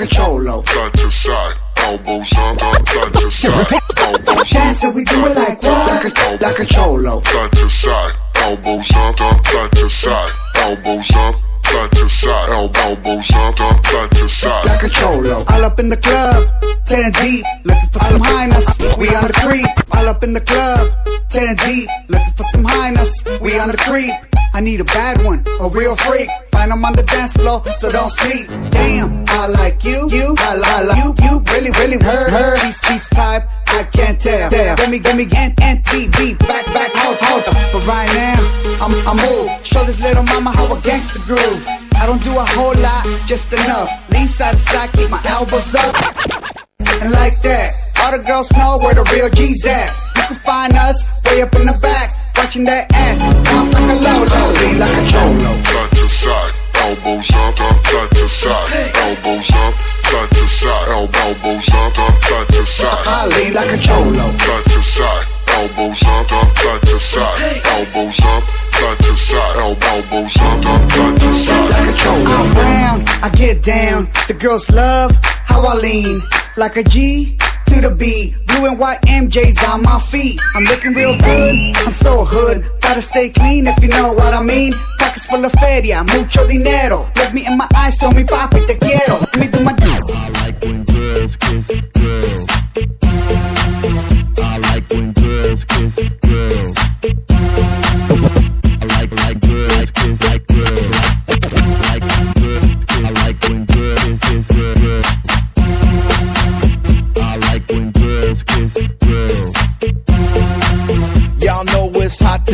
what? 0.02 0.10
Like 0.10 0.10
a, 0.10 0.14
cholo. 0.14 0.64
side 0.64 0.92
to 0.94 1.10
side, 1.10 1.56
elbows 1.78 2.32
up, 2.32 2.62
up, 2.62 2.88
side 2.88 3.12
to 3.12 3.30
side, 3.30 3.72
elbows 3.98 4.50
Dance 4.50 4.84
and 4.84 4.94
we 4.94 5.04
do 5.04 5.26
it 5.26 5.36
like 5.36 5.62
what? 5.62 6.04
Like 6.04 6.18
a, 6.18 6.44
like 6.44 6.58
a 6.58 6.64
cholo. 6.64 7.22
side 7.22 7.52
to 7.52 7.68
side, 7.68 8.14
elbows 8.36 8.90
up, 8.92 9.20
up, 9.20 9.46
side 9.46 9.72
to 9.72 9.88
side, 9.88 10.30
elbows 10.56 11.10
up, 11.14 11.34
side 11.64 11.90
to 11.92 12.08
side, 12.08 12.48
elbows 12.50 13.30
up, 13.32 13.60
up, 13.60 13.86
side 13.86 14.10
to 14.10 14.28
side. 14.28 14.66
Like 14.66 14.82
a 14.82 14.88
cholo. 14.88 15.44
All 15.48 15.64
up 15.64 15.78
in 15.78 15.88
the 15.88 15.96
club, 15.96 16.48
10 16.86 17.12
deep, 17.12 17.44
looking 17.64 17.88
for 17.90 17.98
some 18.00 18.20
highness. 18.20 18.78
We 18.98 19.08
on 19.14 19.28
the 19.28 19.38
creep. 19.46 19.66
All 19.94 20.08
up 20.08 20.24
in 20.24 20.32
the 20.32 20.40
club, 20.40 20.88
10 21.30 21.56
deep, 21.66 21.88
looking 22.08 22.32
for 22.36 22.44
some 22.44 22.64
highness. 22.64 23.22
We 23.40 23.58
on 23.58 23.68
the 23.70 23.76
creep. 23.78 24.31
I 24.54 24.60
need 24.60 24.80
a 24.80 24.84
bad 24.84 25.24
one, 25.24 25.44
a 25.60 25.68
real 25.68 25.96
freak. 25.96 26.28
Find 26.52 26.70
'em 26.70 26.84
on 26.84 26.92
the 26.92 27.02
dance 27.02 27.32
floor, 27.32 27.62
so 27.78 27.88
don't 27.88 28.12
sleep. 28.12 28.46
Damn, 28.70 29.24
I 29.28 29.46
like 29.46 29.82
you, 29.84 30.08
you, 30.10 30.34
I, 30.38 30.60
I 30.62 30.82
like 30.82 30.98
you, 31.02 31.14
you 31.24 31.42
really, 31.52 31.70
really 31.80 31.98
heard 32.04 32.30
her. 32.30 32.56
He's, 32.64 32.80
he's 32.86 33.08
type, 33.08 33.44
I 33.68 33.82
can't 33.84 34.20
tell. 34.20 34.50
Damn. 34.50 34.76
Give 34.76 34.90
me, 34.90 34.98
give 34.98 35.16
me, 35.16 35.26
N, 35.34 35.54
NTV, 35.56 36.38
back, 36.46 36.66
back, 36.66 36.90
hold, 36.96 37.16
hold. 37.20 37.44
But 37.72 37.86
right 37.86 38.10
now, 38.14 38.38
I'm, 38.84 38.92
I'm 39.08 39.20
old. 39.32 39.64
Show 39.64 39.84
this 39.84 40.00
little 40.00 40.22
mama 40.24 40.50
how 40.52 40.72
a 40.74 40.80
gangster 40.82 41.20
groove. 41.26 41.66
I 41.96 42.06
don't 42.06 42.22
do 42.22 42.36
a 42.36 42.44
whole 42.44 42.74
lot, 42.76 43.06
just 43.26 43.52
enough. 43.52 43.88
Lean 44.10 44.28
side 44.28 44.52
to 44.52 44.58
side, 44.58 44.92
keep 44.92 45.08
my 45.10 45.22
elbows 45.28 45.74
up. 45.74 45.94
And 47.00 47.10
like 47.12 47.40
that, 47.42 47.72
all 48.02 48.12
the 48.12 48.18
girls 48.18 48.52
know 48.52 48.78
where 48.82 48.94
the 48.94 49.04
real 49.14 49.30
G's 49.30 49.64
at. 49.64 49.88
You 50.16 50.22
can 50.28 50.36
find 50.36 50.72
us 50.74 51.02
way 51.26 51.42
up 51.42 51.54
in 51.54 51.66
the 51.66 51.78
back, 51.80 52.10
watching 52.36 52.64
that 52.64 52.90
ass 52.92 53.20
bounce 53.44 53.72
like 53.72 53.88
a 53.90 53.96
low-low, 54.00 54.48
lean 54.60 54.78
like 54.78 54.96
a 54.96 55.04
cholo. 55.08 55.52
Side 55.62 55.90
to 55.96 56.04
side, 56.08 56.52
elbows 56.84 57.30
up, 57.32 57.60
up, 57.60 57.76
side 57.86 58.10
to 58.10 58.28
side, 58.28 58.68
elbows 59.04 59.50
up, 59.52 59.74
side 60.06 60.30
to 60.30 60.44
side, 60.48 60.88
el- 60.88 61.10
elbows 61.26 61.68
up, 61.70 61.98
up, 61.98 62.14
side 62.22 62.48
to 62.48 62.62
side. 62.66 63.04
I 63.06 63.26
lean 63.34 63.54
like 63.54 63.72
a 63.72 63.78
cholo. 63.78 64.26
Side 64.38 64.64
to 64.72 64.78
side, 64.82 65.26
elbows 65.48 66.02
up, 66.02 66.32
up, 66.32 66.48
side 66.56 66.82
to 66.82 66.98
side, 66.98 67.38
elbows 67.76 68.20
up, 68.20 68.42
side 68.72 68.98
to 68.98 69.12
side, 69.16 69.56
elbows 69.56 70.36
up, 70.36 70.66
up, 70.66 70.90
side 70.90 71.20
to 71.20 71.28
side. 71.34 71.70
Like 71.70 71.88
a 71.88 71.96
cholo. 71.98 72.30
I'm 72.36 72.54
brown, 72.54 73.04
I 73.22 73.30
get 73.34 73.62
down. 73.62 74.08
The 74.28 74.34
girls 74.34 74.70
love 74.70 75.16
how 75.22 75.62
I 75.64 75.74
lean 75.74 76.20
like 76.56 76.76
a 76.76 76.82
G 76.82 77.38
to 77.72 77.88
the 77.88 77.94
B. 77.94 78.34
Blue 78.46 78.66
and 78.66 78.78
white 78.78 79.00
MJs 79.02 79.56
on 79.68 79.82
my 79.82 79.98
feet. 79.98 80.40
I'm 80.54 80.64
looking 80.64 80.94
real 80.94 81.16
good. 81.16 81.76
I'm 81.76 81.92
so 81.92 82.24
hood. 82.24 82.64
Gotta 82.80 83.02
stay 83.02 83.30
clean 83.30 83.66
if 83.66 83.82
you 83.82 83.88
know 83.88 84.12
what 84.12 84.34
I 84.34 84.42
mean. 84.42 84.72
Pockets 84.98 85.26
full 85.26 85.44
of 85.44 85.52
feria, 85.52 86.04
mucho 86.04 86.46
dinero. 86.46 87.08
Look 87.16 87.32
me 87.32 87.46
in 87.46 87.56
my 87.56 87.68
eyes, 87.74 87.98
tell 87.98 88.12
me 88.12 88.24
papi 88.24 88.66
te 88.66 88.76
quiero. 88.76 89.20
Let 89.20 89.36
me 89.38 89.46
do 89.48 89.64
my 89.64 89.74
I 89.82 90.28
like 90.44 90.60
when 90.62 90.84
girls 90.84 91.36
kiss 91.36 91.66
girls. 91.94 92.46
I 94.38 94.58
like 94.58 94.90
when 94.90 95.12
girls 95.12 95.64
kiss. 95.64 96.21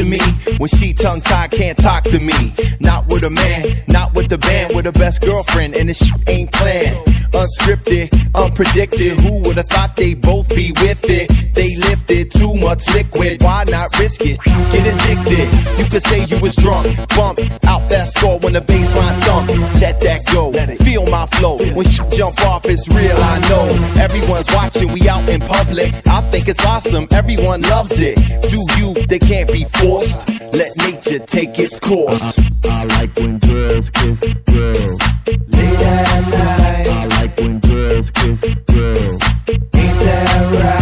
Me 0.08 0.20
when 0.58 0.68
she 0.68 0.92
tongue 0.92 1.20
tied 1.20 1.50
can't 1.50 1.78
talk 1.78 2.04
to 2.04 2.18
me. 2.18 2.54
Not 2.80 3.06
with 3.08 3.22
a 3.22 3.30
man, 3.30 3.84
not 3.88 4.14
with 4.14 4.17
the 4.28 4.38
band, 4.38 4.74
with 4.74 4.84
the 4.84 4.92
best 4.92 5.22
girlfriend, 5.22 5.76
and 5.76 5.88
this 5.88 6.02
ain't 6.26 6.52
planned. 6.52 6.96
Unscripted, 7.32 8.08
unpredicted. 8.32 9.20
Who 9.20 9.40
would 9.42 9.56
have 9.56 9.66
thought 9.66 9.96
they 9.96 10.14
both 10.14 10.48
be 10.48 10.72
with 10.80 11.04
it? 11.04 11.54
They 11.54 11.76
lifted 11.76 12.30
too 12.30 12.54
much 12.54 12.88
liquid. 12.94 13.42
Why 13.42 13.64
not 13.68 13.88
risk 13.98 14.22
it? 14.22 14.38
Get 14.72 14.86
addicted. 14.86 15.46
You 15.78 15.84
could 15.90 16.02
say 16.02 16.24
you 16.24 16.40
was 16.40 16.56
drunk. 16.56 16.86
Bump 17.16 17.38
out 17.66 17.88
that 17.90 18.08
score 18.08 18.38
when 18.38 18.54
the 18.54 18.60
baseline 18.60 19.18
thump. 19.22 19.48
Let 19.80 20.00
that 20.00 20.20
go. 20.32 20.52
Feel 20.84 21.04
my 21.06 21.26
flow. 21.26 21.58
When 21.74 21.86
she 21.86 22.00
jump 22.16 22.40
off, 22.46 22.64
it's 22.64 22.88
real. 22.88 23.16
I 23.16 23.38
know 23.50 23.66
everyone's 24.02 24.48
watching. 24.54 24.92
We 24.92 25.08
out 25.08 25.28
in 25.28 25.40
public. 25.40 25.94
I 26.08 26.20
think 26.30 26.48
it's 26.48 26.64
awesome. 26.64 27.08
Everyone 27.12 27.60
loves 27.62 28.00
it. 28.00 28.16
Do 28.50 28.64
you? 28.78 29.06
They 29.06 29.18
can't 29.18 29.52
be 29.52 29.64
forced. 29.64 30.28
Let 30.52 30.70
nature 30.78 31.18
take 31.18 31.58
its 31.58 31.78
course. 31.78 32.40
I 32.64 32.84
like 32.84 33.14
when 33.16 33.38
girls 33.38 33.90
kiss 33.90 34.17
girls. 34.20 34.98
Late 35.26 35.82
at 35.82 36.28
night. 36.30 36.86
I 36.88 37.06
like 37.20 37.36
when 37.38 37.60
girls 37.60 38.10
kiss 38.10 38.40
girls. 38.40 39.22
Ain't 39.48 39.70
that 39.72 40.54
right? 40.54 40.77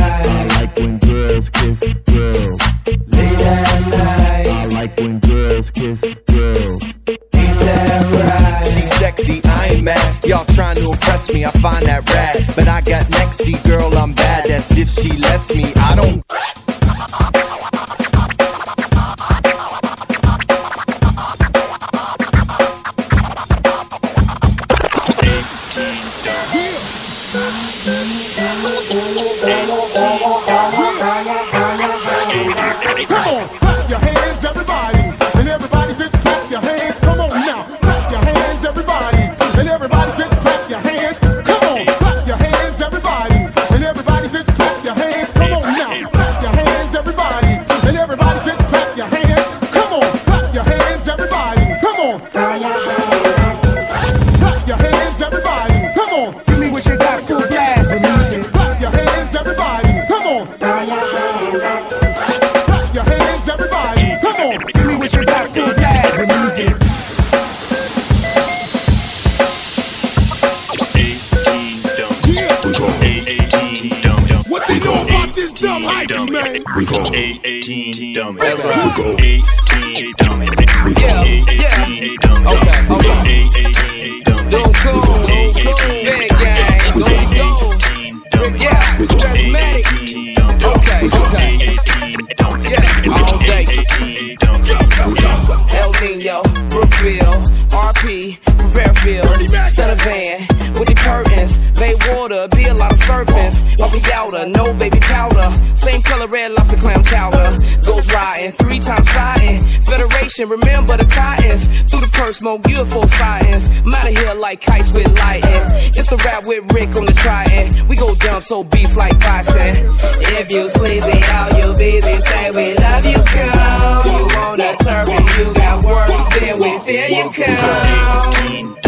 Puppy 103.96 104.10
Yowder, 104.10 104.52
no 104.54 104.72
baby 104.74 105.00
powder, 105.00 105.50
same 105.74 106.02
color 106.02 106.26
red 106.26 106.52
lobster 106.52 106.76
clam 106.76 107.02
chowder, 107.02 107.56
goes 107.82 108.12
riding, 108.12 108.52
three 108.52 108.78
times 108.78 109.08
siding, 109.10 109.60
Federation, 109.60 110.48
remember 110.48 110.96
the 110.98 111.04
Titans, 111.04 111.66
through 111.90 112.00
the 112.00 112.10
purse, 112.12 112.38
smoke, 112.38 112.66
a 112.68 112.84
full 112.84 113.08
science, 113.08 113.70
I'm 113.86 113.94
out 113.94 114.10
of 114.10 114.18
here 114.18 114.34
like 114.34 114.60
kites 114.60 114.92
with 114.92 115.08
lighting, 115.20 115.62
it's 115.96 116.12
a 116.12 116.16
rap 116.16 116.46
with 116.46 116.70
Rick 116.74 116.94
on 116.96 117.06
the 117.06 117.12
trident, 117.12 117.88
we 117.88 117.96
go 117.96 118.12
dumb 118.20 118.42
so 118.42 118.64
beats 118.64 118.96
like 118.96 119.18
bison, 119.20 119.96
if 120.36 120.52
you 120.52 120.68
sleazy, 120.68 121.20
all 121.32 121.52
you 121.58 121.76
busy, 121.76 122.16
say 122.16 122.50
we 122.50 122.74
love 122.76 123.06
you, 123.06 123.16
girl, 123.16 124.02
you 124.04 124.28
wanna 124.36 124.76
turn 124.78 125.08
and 125.08 125.38
you 125.38 125.54
got 125.54 125.84
work, 125.84 126.08
then 126.38 126.60
we 126.60 126.78
feel 126.80 127.08
you 127.08 127.30
come. 127.32 128.85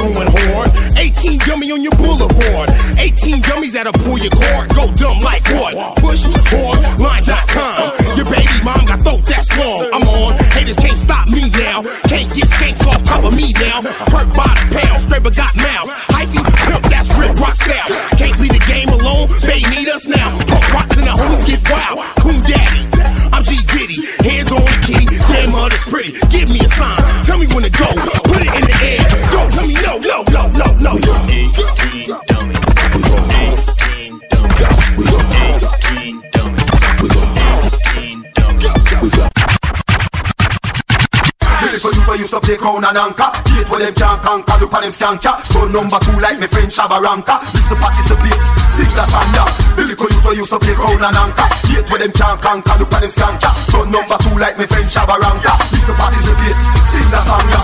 Going 0.00 0.28
hard. 0.32 0.72
18 0.96 1.38
dummy 1.44 1.70
on 1.72 1.82
your 1.82 1.92
boulevard. 2.00 2.72
18 2.96 3.40
dummies 3.44 3.74
that'll 3.74 3.92
pull 3.92 4.16
your 4.18 4.32
cord. 4.32 4.72
Go 4.72 4.88
dumb 4.96 5.20
like 5.20 5.44
what? 5.52 5.96
Push 6.00 6.24
hardline.com. 6.24 8.16
Your 8.16 8.24
baby 8.26 8.56
mom 8.64 8.84
got 8.88 9.02
throat 9.02 9.24
that's 9.24 9.52
long. 9.58 9.88
I'm 9.92 10.06
on. 10.08 10.32
Haters 10.56 10.76
can't 10.76 10.96
stop 10.96 11.28
me 11.28 11.52
now. 11.60 11.84
Can't 12.08 12.28
get 12.32 12.48
skanks 12.48 12.86
off 12.88 13.04
top 13.04 13.24
of 13.24 13.36
me 13.36 13.52
now. 13.60 13.84
Perk 14.08 14.28
by 14.32 14.48
the 14.56 14.80
pound. 14.80 15.00
Scraper 15.00 15.30
got 15.30 15.52
mouths. 15.56 15.92
Hyphy, 16.08 16.40
pimp, 16.64 16.84
that's 16.88 17.12
rip 17.20 17.36
rock 17.36 17.54
style. 17.54 17.92
Can't 18.16 18.38
leave 18.40 18.56
the 18.56 18.64
game 18.64 18.88
alone. 18.88 19.28
They 19.44 19.60
need 19.68 19.88
us 19.88 20.06
now. 20.06 20.32
Pump 20.48 20.64
rocks 20.72 20.96
and 20.96 21.06
the 21.06 21.12
homies 21.12 21.44
get 21.44 21.60
wild. 21.68 22.00
Coon 22.24 22.40
daddy. 22.40 22.88
I'm 23.32 23.42
G 23.42 23.60
Diddy. 23.68 24.00
Hands 24.24 24.50
on 24.52 24.64
the 24.64 24.76
key. 24.84 25.04
Damn, 25.28 25.52
mother's 25.52 25.84
pretty. 25.84 26.12
Give 26.28 26.48
me 26.48 26.60
a 26.60 26.68
sign. 26.68 26.96
Tell 27.24 27.38
me 27.38 27.46
when 27.52 27.64
to 27.64 27.70
go. 27.70 28.29
Tell 30.00 30.24
me 30.24 30.32
no, 30.32 30.48
no, 30.48 30.48
no, 30.56 30.66
no, 30.74 30.92
no. 30.94 31.14
18 31.28 32.16
dummies. 32.26 32.60
We 32.94 33.00
go 33.02 33.16
18 33.40 34.20
dummies. 34.30 34.84
We 34.96 35.04
go 35.04 35.18
18 35.40 36.20
dummies. 36.30 36.70
We 37.00 37.08
go 37.08 37.20
18 37.48 38.24
dummies. 38.34 39.02
We 39.02 39.08
go 39.10 39.28
Lyrical 41.60 42.16
you 42.16 42.20
used 42.20 42.32
to 42.32 42.40
play 42.40 42.56
crown 42.56 42.84
and 42.84 42.96
anchor 42.96 43.30
Hate 43.52 43.68
when 43.70 43.80
them 43.80 43.94
can't 43.94 44.22
conquer, 44.22 44.56
look 44.60 44.72
on 44.74 44.82
them 44.82 44.90
skanker 44.90 45.34
Gun 45.52 45.72
number 45.72 45.98
two 46.00 46.18
like 46.20 46.38
me 46.40 46.46
friend 46.46 46.70
Shabba 46.72 46.98
Ranka 47.00 47.38
Listen 47.52 47.76
participate, 47.76 48.40
sing 48.74 48.90
the 48.90 49.04
song 49.06 49.30
ya 49.34 49.44
Lyrical 49.76 50.08
you 50.34 50.40
used 50.40 50.50
to 50.50 50.58
play 50.58 50.74
crown 50.74 50.98
and 50.98 51.16
anchor 51.16 51.48
Hate 51.68 51.86
when 51.90 52.00
them 52.00 52.12
can't 52.12 52.40
conquer, 52.40 52.74
look 52.80 52.92
on 52.92 53.00
them 53.00 53.10
skanker 53.10 53.52
Gun 53.70 53.90
number 53.92 54.16
two 54.18 54.34
like 54.40 54.58
me 54.58 54.66
friend 54.66 54.88
Shabba 54.90 55.16
Ranka 55.20 55.52
Listen 55.70 55.94
participate, 55.94 56.56
sing 56.90 57.08
the 57.12 57.20
song 57.22 57.48
ya 57.52 57.60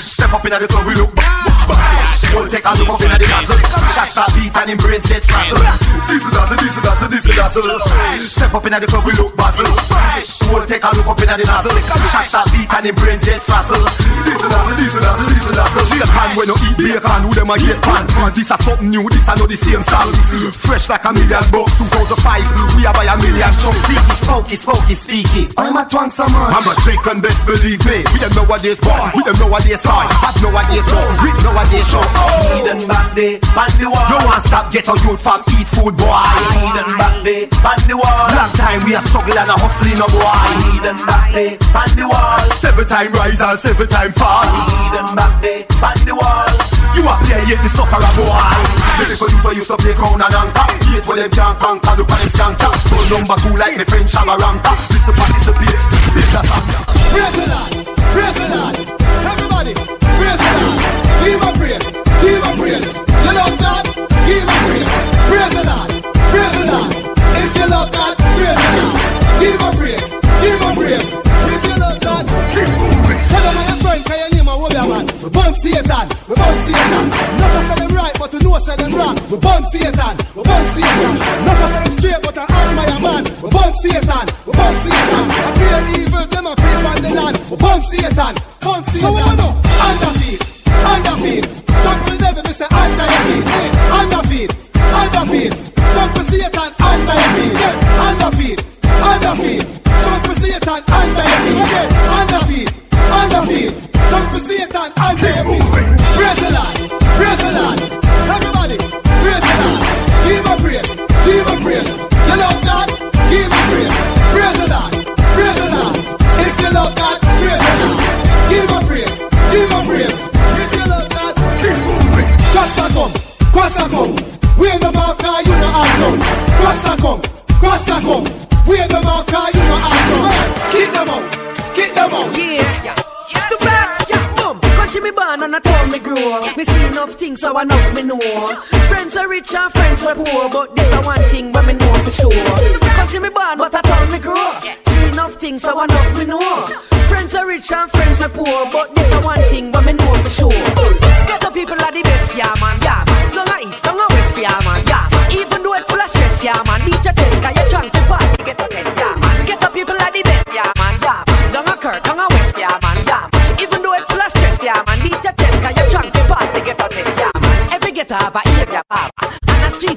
Step 0.00 0.19
up 0.32 0.44
in 0.44 0.50
the 0.52 0.68
club, 0.68 0.86
we 0.86 0.94
look 0.94 2.19
Whole 2.30 2.48
take 2.48 2.64
a 2.64 2.72
look 2.78 2.90
up 2.90 3.02
in 3.02 3.10
the 3.10 3.18
nozzle 3.18 3.58
Shots 3.90 4.16
are 4.16 4.30
beat 4.34 4.54
and 4.54 4.70
him 4.70 4.78
brains 4.78 5.06
get 5.06 5.22
frazzled. 5.26 5.66
Diesel 6.06 6.30
dazzle, 6.30 6.56
diesel 6.62 6.82
dazzle, 6.82 7.08
diesel 7.10 7.32
dazzle. 7.34 7.62
Step 8.22 8.54
up 8.54 8.66
in 8.66 8.72
the 8.78 8.86
club, 8.86 9.04
we 9.04 9.12
look 9.18 9.34
bazzle 9.34 9.66
Whole 10.50 10.66
take 10.66 10.84
a 10.84 10.90
look 10.94 11.08
up 11.10 11.20
in 11.20 11.28
the 11.30 11.44
nozzle 11.44 11.74
Shots 12.10 12.34
are 12.34 12.46
beat 12.54 12.70
and 12.70 12.86
him 12.86 12.94
brains 12.94 13.24
get 13.24 13.42
frazzled. 13.42 13.86
Diesel 14.26 14.48
dazzle, 14.50 14.76
diesel 14.78 15.00
dazzle, 15.02 15.28
diesel 15.30 15.54
dazzle. 15.54 15.84
She 15.90 15.98
a 15.98 16.06
pan 16.06 16.30
when 16.38 16.46
no 16.48 16.56
eat 16.70 16.76
bacon, 16.78 17.20
who 17.26 17.30
them 17.34 17.50
a 17.50 17.54
hate 17.58 17.82
pan? 17.82 18.04
This 18.34 18.50
a 18.50 18.56
something 18.62 18.90
new, 18.90 19.04
this 19.10 19.26
a 19.26 19.34
not 19.34 19.48
the 19.50 19.58
same 19.58 19.82
song 19.82 20.10
Fresh 20.54 20.88
like 20.88 21.04
a 21.04 21.10
million 21.12 21.44
bucks, 21.50 21.74
2005 21.76 22.78
We 22.78 22.86
a 22.86 22.92
buy 22.94 23.06
a 23.10 23.14
million 23.18 23.52
chunks. 23.58 23.80
Speaky, 23.84 24.14
spokey, 24.22 24.56
spokey, 24.56 24.94
speaky 24.94 25.42
I'm 25.58 25.76
a 25.76 25.82
twang 25.88 26.10
so 26.10 26.24
much 26.30 26.54
I'm 26.54 26.66
a 26.70 26.74
trick 26.80 27.02
and 27.10 27.20
best 27.22 27.42
believe 27.46 27.82
me. 27.84 28.04
We 28.12 28.18
them 28.22 28.32
nowadays 28.38 28.80
boy, 28.80 29.10
we 29.14 29.20
them 29.26 29.36
nowadays 29.40 29.82
boy. 29.82 30.04
Have 30.22 30.38
nowadays 30.42 30.86
boy, 30.86 31.08
we 31.24 31.30
nowadays 31.42 31.86
show 31.90 32.04
Need 32.50 32.68
and 32.70 32.84
back 32.88 33.14
day, 33.14 33.38
back 33.56 33.72
the 33.78 33.86
wall. 33.88 34.06
No 34.10 34.18
one 34.26 34.42
stop 34.44 34.72
get 34.72 34.88
a 34.88 34.94
youth 35.04 35.20
from 35.20 35.40
eat 35.56 35.68
food 35.70 35.94
boy. 35.96 36.20
Need 36.56 36.76
and 36.80 36.92
back 36.98 37.16
day, 37.24 37.46
back 37.64 37.80
the 37.86 37.96
wall. 37.96 38.26
Long 38.36 38.52
time 38.56 38.80
we 38.84 38.94
a 38.94 39.00
struggle 39.06 39.36
and 39.38 39.50
a 39.50 39.56
hustling 39.56 39.98
no 39.98 40.06
boy. 40.10 40.28
Need 40.64 40.84
and 40.88 41.00
back 41.06 41.32
day, 41.32 41.56
back 41.72 41.90
the 41.96 42.06
wall. 42.06 42.40
Seven 42.58 42.86
time 42.86 43.12
rise 43.12 43.40
and 43.40 43.58
seven 43.60 43.88
time 43.88 44.12
fall. 44.12 44.44
Need 44.44 44.94
and 45.00 45.10
back 45.16 45.34
day, 45.42 45.66
back 45.80 45.98
the 46.04 46.14
wall. 46.14 46.48
You 46.94 47.06
a 47.06 47.14
play 47.22 47.42
yet 47.46 47.62
the 47.62 47.70
suffer 47.70 48.02
a 48.02 48.10
boy. 48.18 48.80
Lyrical 48.98 49.52
you 49.54 49.62
used 49.62 49.70
to 49.70 49.76
play 49.78 49.94
crown 49.94 50.20
and 50.20 50.34
anchor. 50.34 50.80
Hate 50.90 51.06
when 51.06 51.18
them 51.18 51.30
can't 51.30 51.58
conquer, 51.58 51.94
look 51.96 52.10
at 52.10 52.18
them 52.18 52.30
skanker 52.34 52.70
Phone 52.90 53.08
number 53.14 53.36
two 53.38 53.54
like 53.56 53.78
me 53.78 53.84
friend 53.84 54.08
Shabba 54.10 54.34
Ranka 54.36 54.74
Listen 54.90 55.14
participate, 55.14 55.78
say 56.10 56.26
that 56.34 56.44
song 56.50 56.66
Praise 57.14 57.34
the 57.38 57.46
Lord, 57.46 57.70
praise 58.10 58.34
the 58.34 58.46
Lord. 58.50 58.74
Everybody, 59.30 59.72
praise 60.18 60.40
the 60.42 60.50
Lord. 60.58 60.82
Give 61.22 61.38
him 61.38 61.46
a 61.46 61.50
praise, 61.58 61.86
give 62.22 62.42
him 62.44 62.54
praise. 62.56 62.86
You 62.86 63.32
love 63.36 63.56
God, 63.58 63.84
give 64.28 64.44
him 64.44 64.60
praise. 64.64 64.90
Praise 65.30 65.52
the 65.56 65.62
Lord, 65.70 65.88
praise 66.32 66.54
the 66.56 66.64
Lord. 66.70 66.90
If 67.40 67.50
you 67.56 67.66
love 67.70 67.88
God, 67.92 68.14
praise 68.16 68.58
the 68.60 68.68
Lord. 68.76 68.94
Give 69.40 69.60
him 69.60 69.72
praise, 69.78 70.04
give 70.42 70.60
him 70.60 70.72
praise. 70.76 71.08
If 71.50 71.60
you 71.64 71.76
love 71.80 71.98
God, 72.00 72.24
give 72.54 72.68
him. 72.68 72.90
Tell 73.30 73.42
them 73.46 73.56
your 73.68 73.78
friend, 73.80 74.02
can 74.04 74.18
you 74.20 74.30
name 74.36 74.48
a 74.48 74.54
warrior 74.58 74.86
man? 74.90 75.04
We 75.22 75.28
burn 75.30 75.54
Satan, 75.54 76.06
we 76.28 76.34
burn 76.34 76.56
Satan. 76.66 77.04
Not 77.40 77.50
for 77.68 77.76
them 77.78 77.90
right, 77.94 78.14
but 78.18 78.32
we 78.32 78.38
know 78.40 78.58
say 78.58 78.76
them 78.76 78.92
wrong. 78.92 79.16
We 79.30 79.36
burn 79.38 79.62
Satan, 79.64 80.14
we 80.36 80.42
burn 80.42 80.64
Satan. 80.74 81.12
Not 81.46 81.56
for 81.56 81.68
them 81.72 81.92
straight, 81.96 82.20
but 82.22 82.36
I 82.36 82.44
admire 82.44 83.00
man. 83.00 83.22
We 83.40 83.48
burn 83.48 83.72
Satan, 83.80 84.24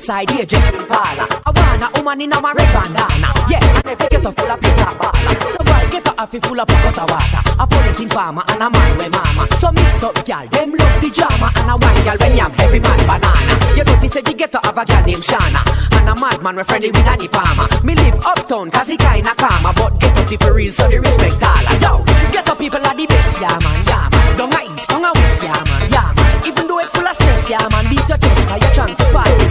And 0.03 0.07
side 0.07 0.29
here 0.31 0.45
just 0.45 0.73
in 0.73 0.85
parlor. 0.85 1.27
I 1.31 1.51
want 1.55 1.83
a 1.83 1.87
woman 1.95 2.19
oh 2.19 2.23
in 2.25 2.33
a 2.33 2.39
red 2.41 2.69
bandana. 2.75 3.31
Yeah, 3.47 3.63
and 3.63 3.87
every 3.87 4.07
ghetto 4.11 4.31
full 4.35 4.51
of 4.51 4.59
paper 4.59 4.91
baller. 4.99 5.35
So 5.55 5.63
why 5.63 5.87
ghetto 5.87 6.11
have 6.17 6.43
full 6.43 6.59
of 6.59 6.67
pocket 6.67 6.97
of 6.99 7.09
water? 7.09 7.41
A 7.55 7.65
police 7.65 8.01
informer 8.01 8.43
and 8.49 8.63
a 8.63 8.69
man 8.69 8.97
with 8.97 9.11
mama. 9.11 9.47
So 9.59 9.71
mix 9.71 10.03
up, 10.03 10.27
y'all. 10.27 10.45
Them 10.47 10.75
love 10.75 10.99
the 10.99 11.09
drama 11.09 11.51
and 11.55 11.69
a 11.71 11.75
one 11.79 12.03
girl 12.03 12.17
when 12.19 12.35
yam 12.35 12.51
every 12.59 12.79
man 12.81 12.99
banana. 13.07 13.55
You 13.77 13.83
notice 13.85 14.15
every 14.17 14.33
ghetto 14.33 14.59
have 14.63 14.77
a 14.77 14.83
girl 14.83 15.03
named 15.05 15.23
Shana. 15.23 15.63
And 15.95 16.09
a 16.09 16.15
madman 16.19 16.55
we 16.57 16.63
friendly 16.63 16.91
with 16.91 17.07
Annie 17.07 17.29
Palmer. 17.29 17.67
Me 17.85 17.95
live 17.95 18.19
uptown 18.25 18.71
cause 18.71 18.89
he 18.89 18.97
kinda 18.97 19.33
calmer. 19.35 19.71
But 19.71 20.01
ghetto 20.01 20.27
people 20.27 20.51
real 20.51 20.73
so 20.73 20.89
they 20.89 20.99
respect 20.99 21.41
all. 21.43 21.63
Yo, 21.79 22.03
ghetto 22.35 22.55
people 22.55 22.83
are 22.83 22.95
the 22.95 23.07
best, 23.07 23.39
yeah 23.39 23.57
man, 23.59 23.79
yeah 23.87 24.09
man. 24.11 24.35
Down 24.35 24.51
a 24.51 24.59
east, 24.67 24.89
down 24.89 25.05
a 25.05 25.13
west, 25.15 25.43
yeah 25.43 25.63
man, 25.63 25.89
yeah 25.89 26.11
man. 26.11 26.47
Even 26.47 26.67
though 26.67 26.79
it 26.79 26.89
full 26.89 27.07
of 27.07 27.15
stress, 27.15 27.49
yeah 27.49 27.69
man. 27.69 27.87
Beat 27.87 28.03
your 28.09 28.17
chest 28.17 28.47
cause 28.49 28.59
you're 28.59 28.75
trying 28.75 28.95
to 28.97 29.05
pass 29.15 29.42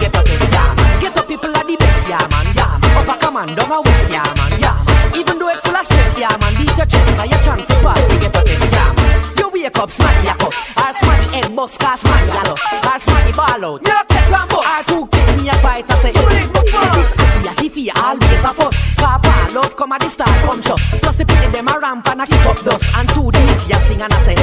man. 3.33 3.49
A 3.49 3.55
command, 3.55 3.83
down 3.85 4.11
yeah 4.11 4.33
man, 4.35 4.59
yeah 4.59 4.83
man. 4.85 5.17
Even 5.17 5.39
though 5.39 5.49
it 5.49 5.59
full 5.61 5.75
of 5.75 5.85
stress, 5.85 6.19
yeah 6.19 6.37
man. 6.37 6.55
Beat 6.55 6.77
your 6.77 6.85
chest 6.85 7.17
cause 7.17 7.29
you're 7.29 7.41
trying 7.41 7.65
to 7.65 7.75
pass 7.81 8.07
the 8.07 8.15
ghetto 8.21 8.43
test, 8.43 8.73
yeah 8.73 8.93
man. 8.93 9.23
You 9.37 9.49
wake 9.49 9.77
up, 9.77 9.89
smarty 9.89 10.27
a 10.27 10.35
cuss. 10.35 10.57
Or 10.77 10.93
smarty 10.93 11.35
head 11.35 11.55
bust 11.55 11.79
cause 11.79 11.99
smarty 11.99 12.29
a 12.29 12.43
loss. 12.49 12.63
Or 12.71 12.99
smarty 12.99 13.31
ball 13.33 13.65
out. 13.65 13.81
You 13.81 13.97
catch 14.09 14.29
one 14.31 14.47
bus. 14.49 14.65
Or 14.73 14.83
two 14.85 15.07
kick 15.07 15.27
me 15.37 15.49
a 15.49 15.55
fight 15.65 15.89
and 15.89 15.99
say, 16.01 16.11
you 16.13 16.23
live 16.29 16.53
before. 16.53 16.89
This 16.93 17.09
city 17.17 17.49
a 17.49 17.53
tiffy 17.57 17.85
always 17.95 18.43
a 18.45 18.53
fuss. 18.53 18.77
Ball 18.97 19.53
love 19.53 19.75
come 19.75 19.91
at 19.91 20.01
the 20.01 20.09
start 20.09 20.29
come 20.45 20.61
just. 20.61 20.89
Plus 21.01 21.15
the 21.17 21.25
pity 21.25 21.47
them 21.51 21.67
a 21.67 21.79
ramp 21.79 22.07
and 22.09 22.21
a 22.21 22.25
kick 22.25 22.45
up 22.45 22.59
dust. 22.63 22.85
And 22.93 23.09
two 23.09 23.29
DJ 23.33 23.75
a 23.75 23.79
sing 23.85 24.01
and 24.01 24.13
a 24.13 24.19
say, 24.25 24.35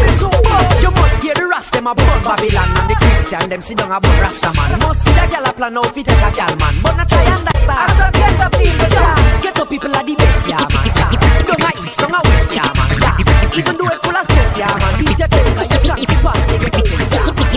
them 1.80 1.86
a 1.86 1.94
burn 1.94 2.22
Babylon. 2.22 2.68
And 2.76 2.90
the 2.90 2.94
Christian 2.94 3.48
them 3.48 3.62
sit 3.62 3.78
down 3.78 3.90
a 3.90 4.00
burn 4.00 4.20
Rasta 4.20 4.52
man. 4.54 4.78
Must 4.78 5.00
see 5.00 5.12
the 5.12 5.26
gal 5.32 5.46
a 5.46 5.52
plan 5.52 5.78
out 5.78 5.94
fi 5.94 6.02
take 6.02 6.20
a 6.20 6.30
gal 6.30 6.56
man. 6.56 6.82
But 6.82 6.96
not 6.96 7.08
try 7.08 7.24
understand. 7.24 7.68
As 7.70 8.00
a 8.00 8.06
ghetto 8.12 8.48
people, 8.58 8.88
yeah. 8.92 9.40
Ghetto 9.40 9.64
people 9.64 9.96
are 9.96 10.04
the 10.04 10.14
best, 10.14 10.48
yeah 10.48 10.68
man. 10.68 10.86
Yeah. 10.86 11.48
Down 11.48 11.62
a 11.64 11.70
east, 11.80 11.98
down 11.98 12.14
a 12.14 12.20
west, 12.28 12.52
yeah 12.52 12.72
man. 12.76 12.92
Yeah. 13.00 13.58
Even 13.58 13.76
though 13.78 13.94
it 13.94 14.00
full 14.04 14.16
of 14.16 14.24
stress, 14.28 14.58
yeah 14.58 14.78
man. 14.78 14.98
Beat 15.00 15.18
your 15.18 15.28
chest, 15.28 15.56
cause 15.56 15.70
you're 15.70 15.84
trying 15.88 16.06
to 16.06 16.16
pass 16.20 16.40
the 16.44 16.56
ghetto 16.60 16.80
test, 16.84 17.12
yeah 17.16 17.24
man. 17.24 17.48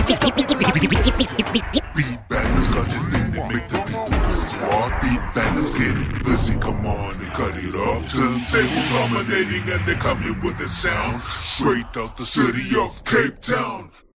Beat 1.94 2.20
Bangaz 2.28 2.68
got 2.74 2.88
the 2.88 2.98
thing 3.12 3.30
that 3.32 3.44
make 3.52 3.68
the 3.68 3.78
people 3.84 4.08
go 4.08 4.32
wild. 4.64 4.92
Beat 5.04 5.24
Bangaz 5.36 5.70
get 5.76 6.24
busy, 6.24 6.56
come 6.58 6.86
on 6.86 7.14
and 7.20 7.32
cut 7.36 7.54
it 7.60 7.76
up. 7.76 8.08
Turntable 8.08 8.84
dominating 8.88 9.68
and 9.68 9.84
they 9.84 9.94
coming 10.00 10.40
with 10.40 10.56
the 10.58 10.66
sound 10.66 11.22
straight 11.22 11.92
out 11.96 12.16
the 12.16 12.24
city 12.24 12.72
of 12.80 13.04
Cape 13.04 13.38
Town. 13.40 13.90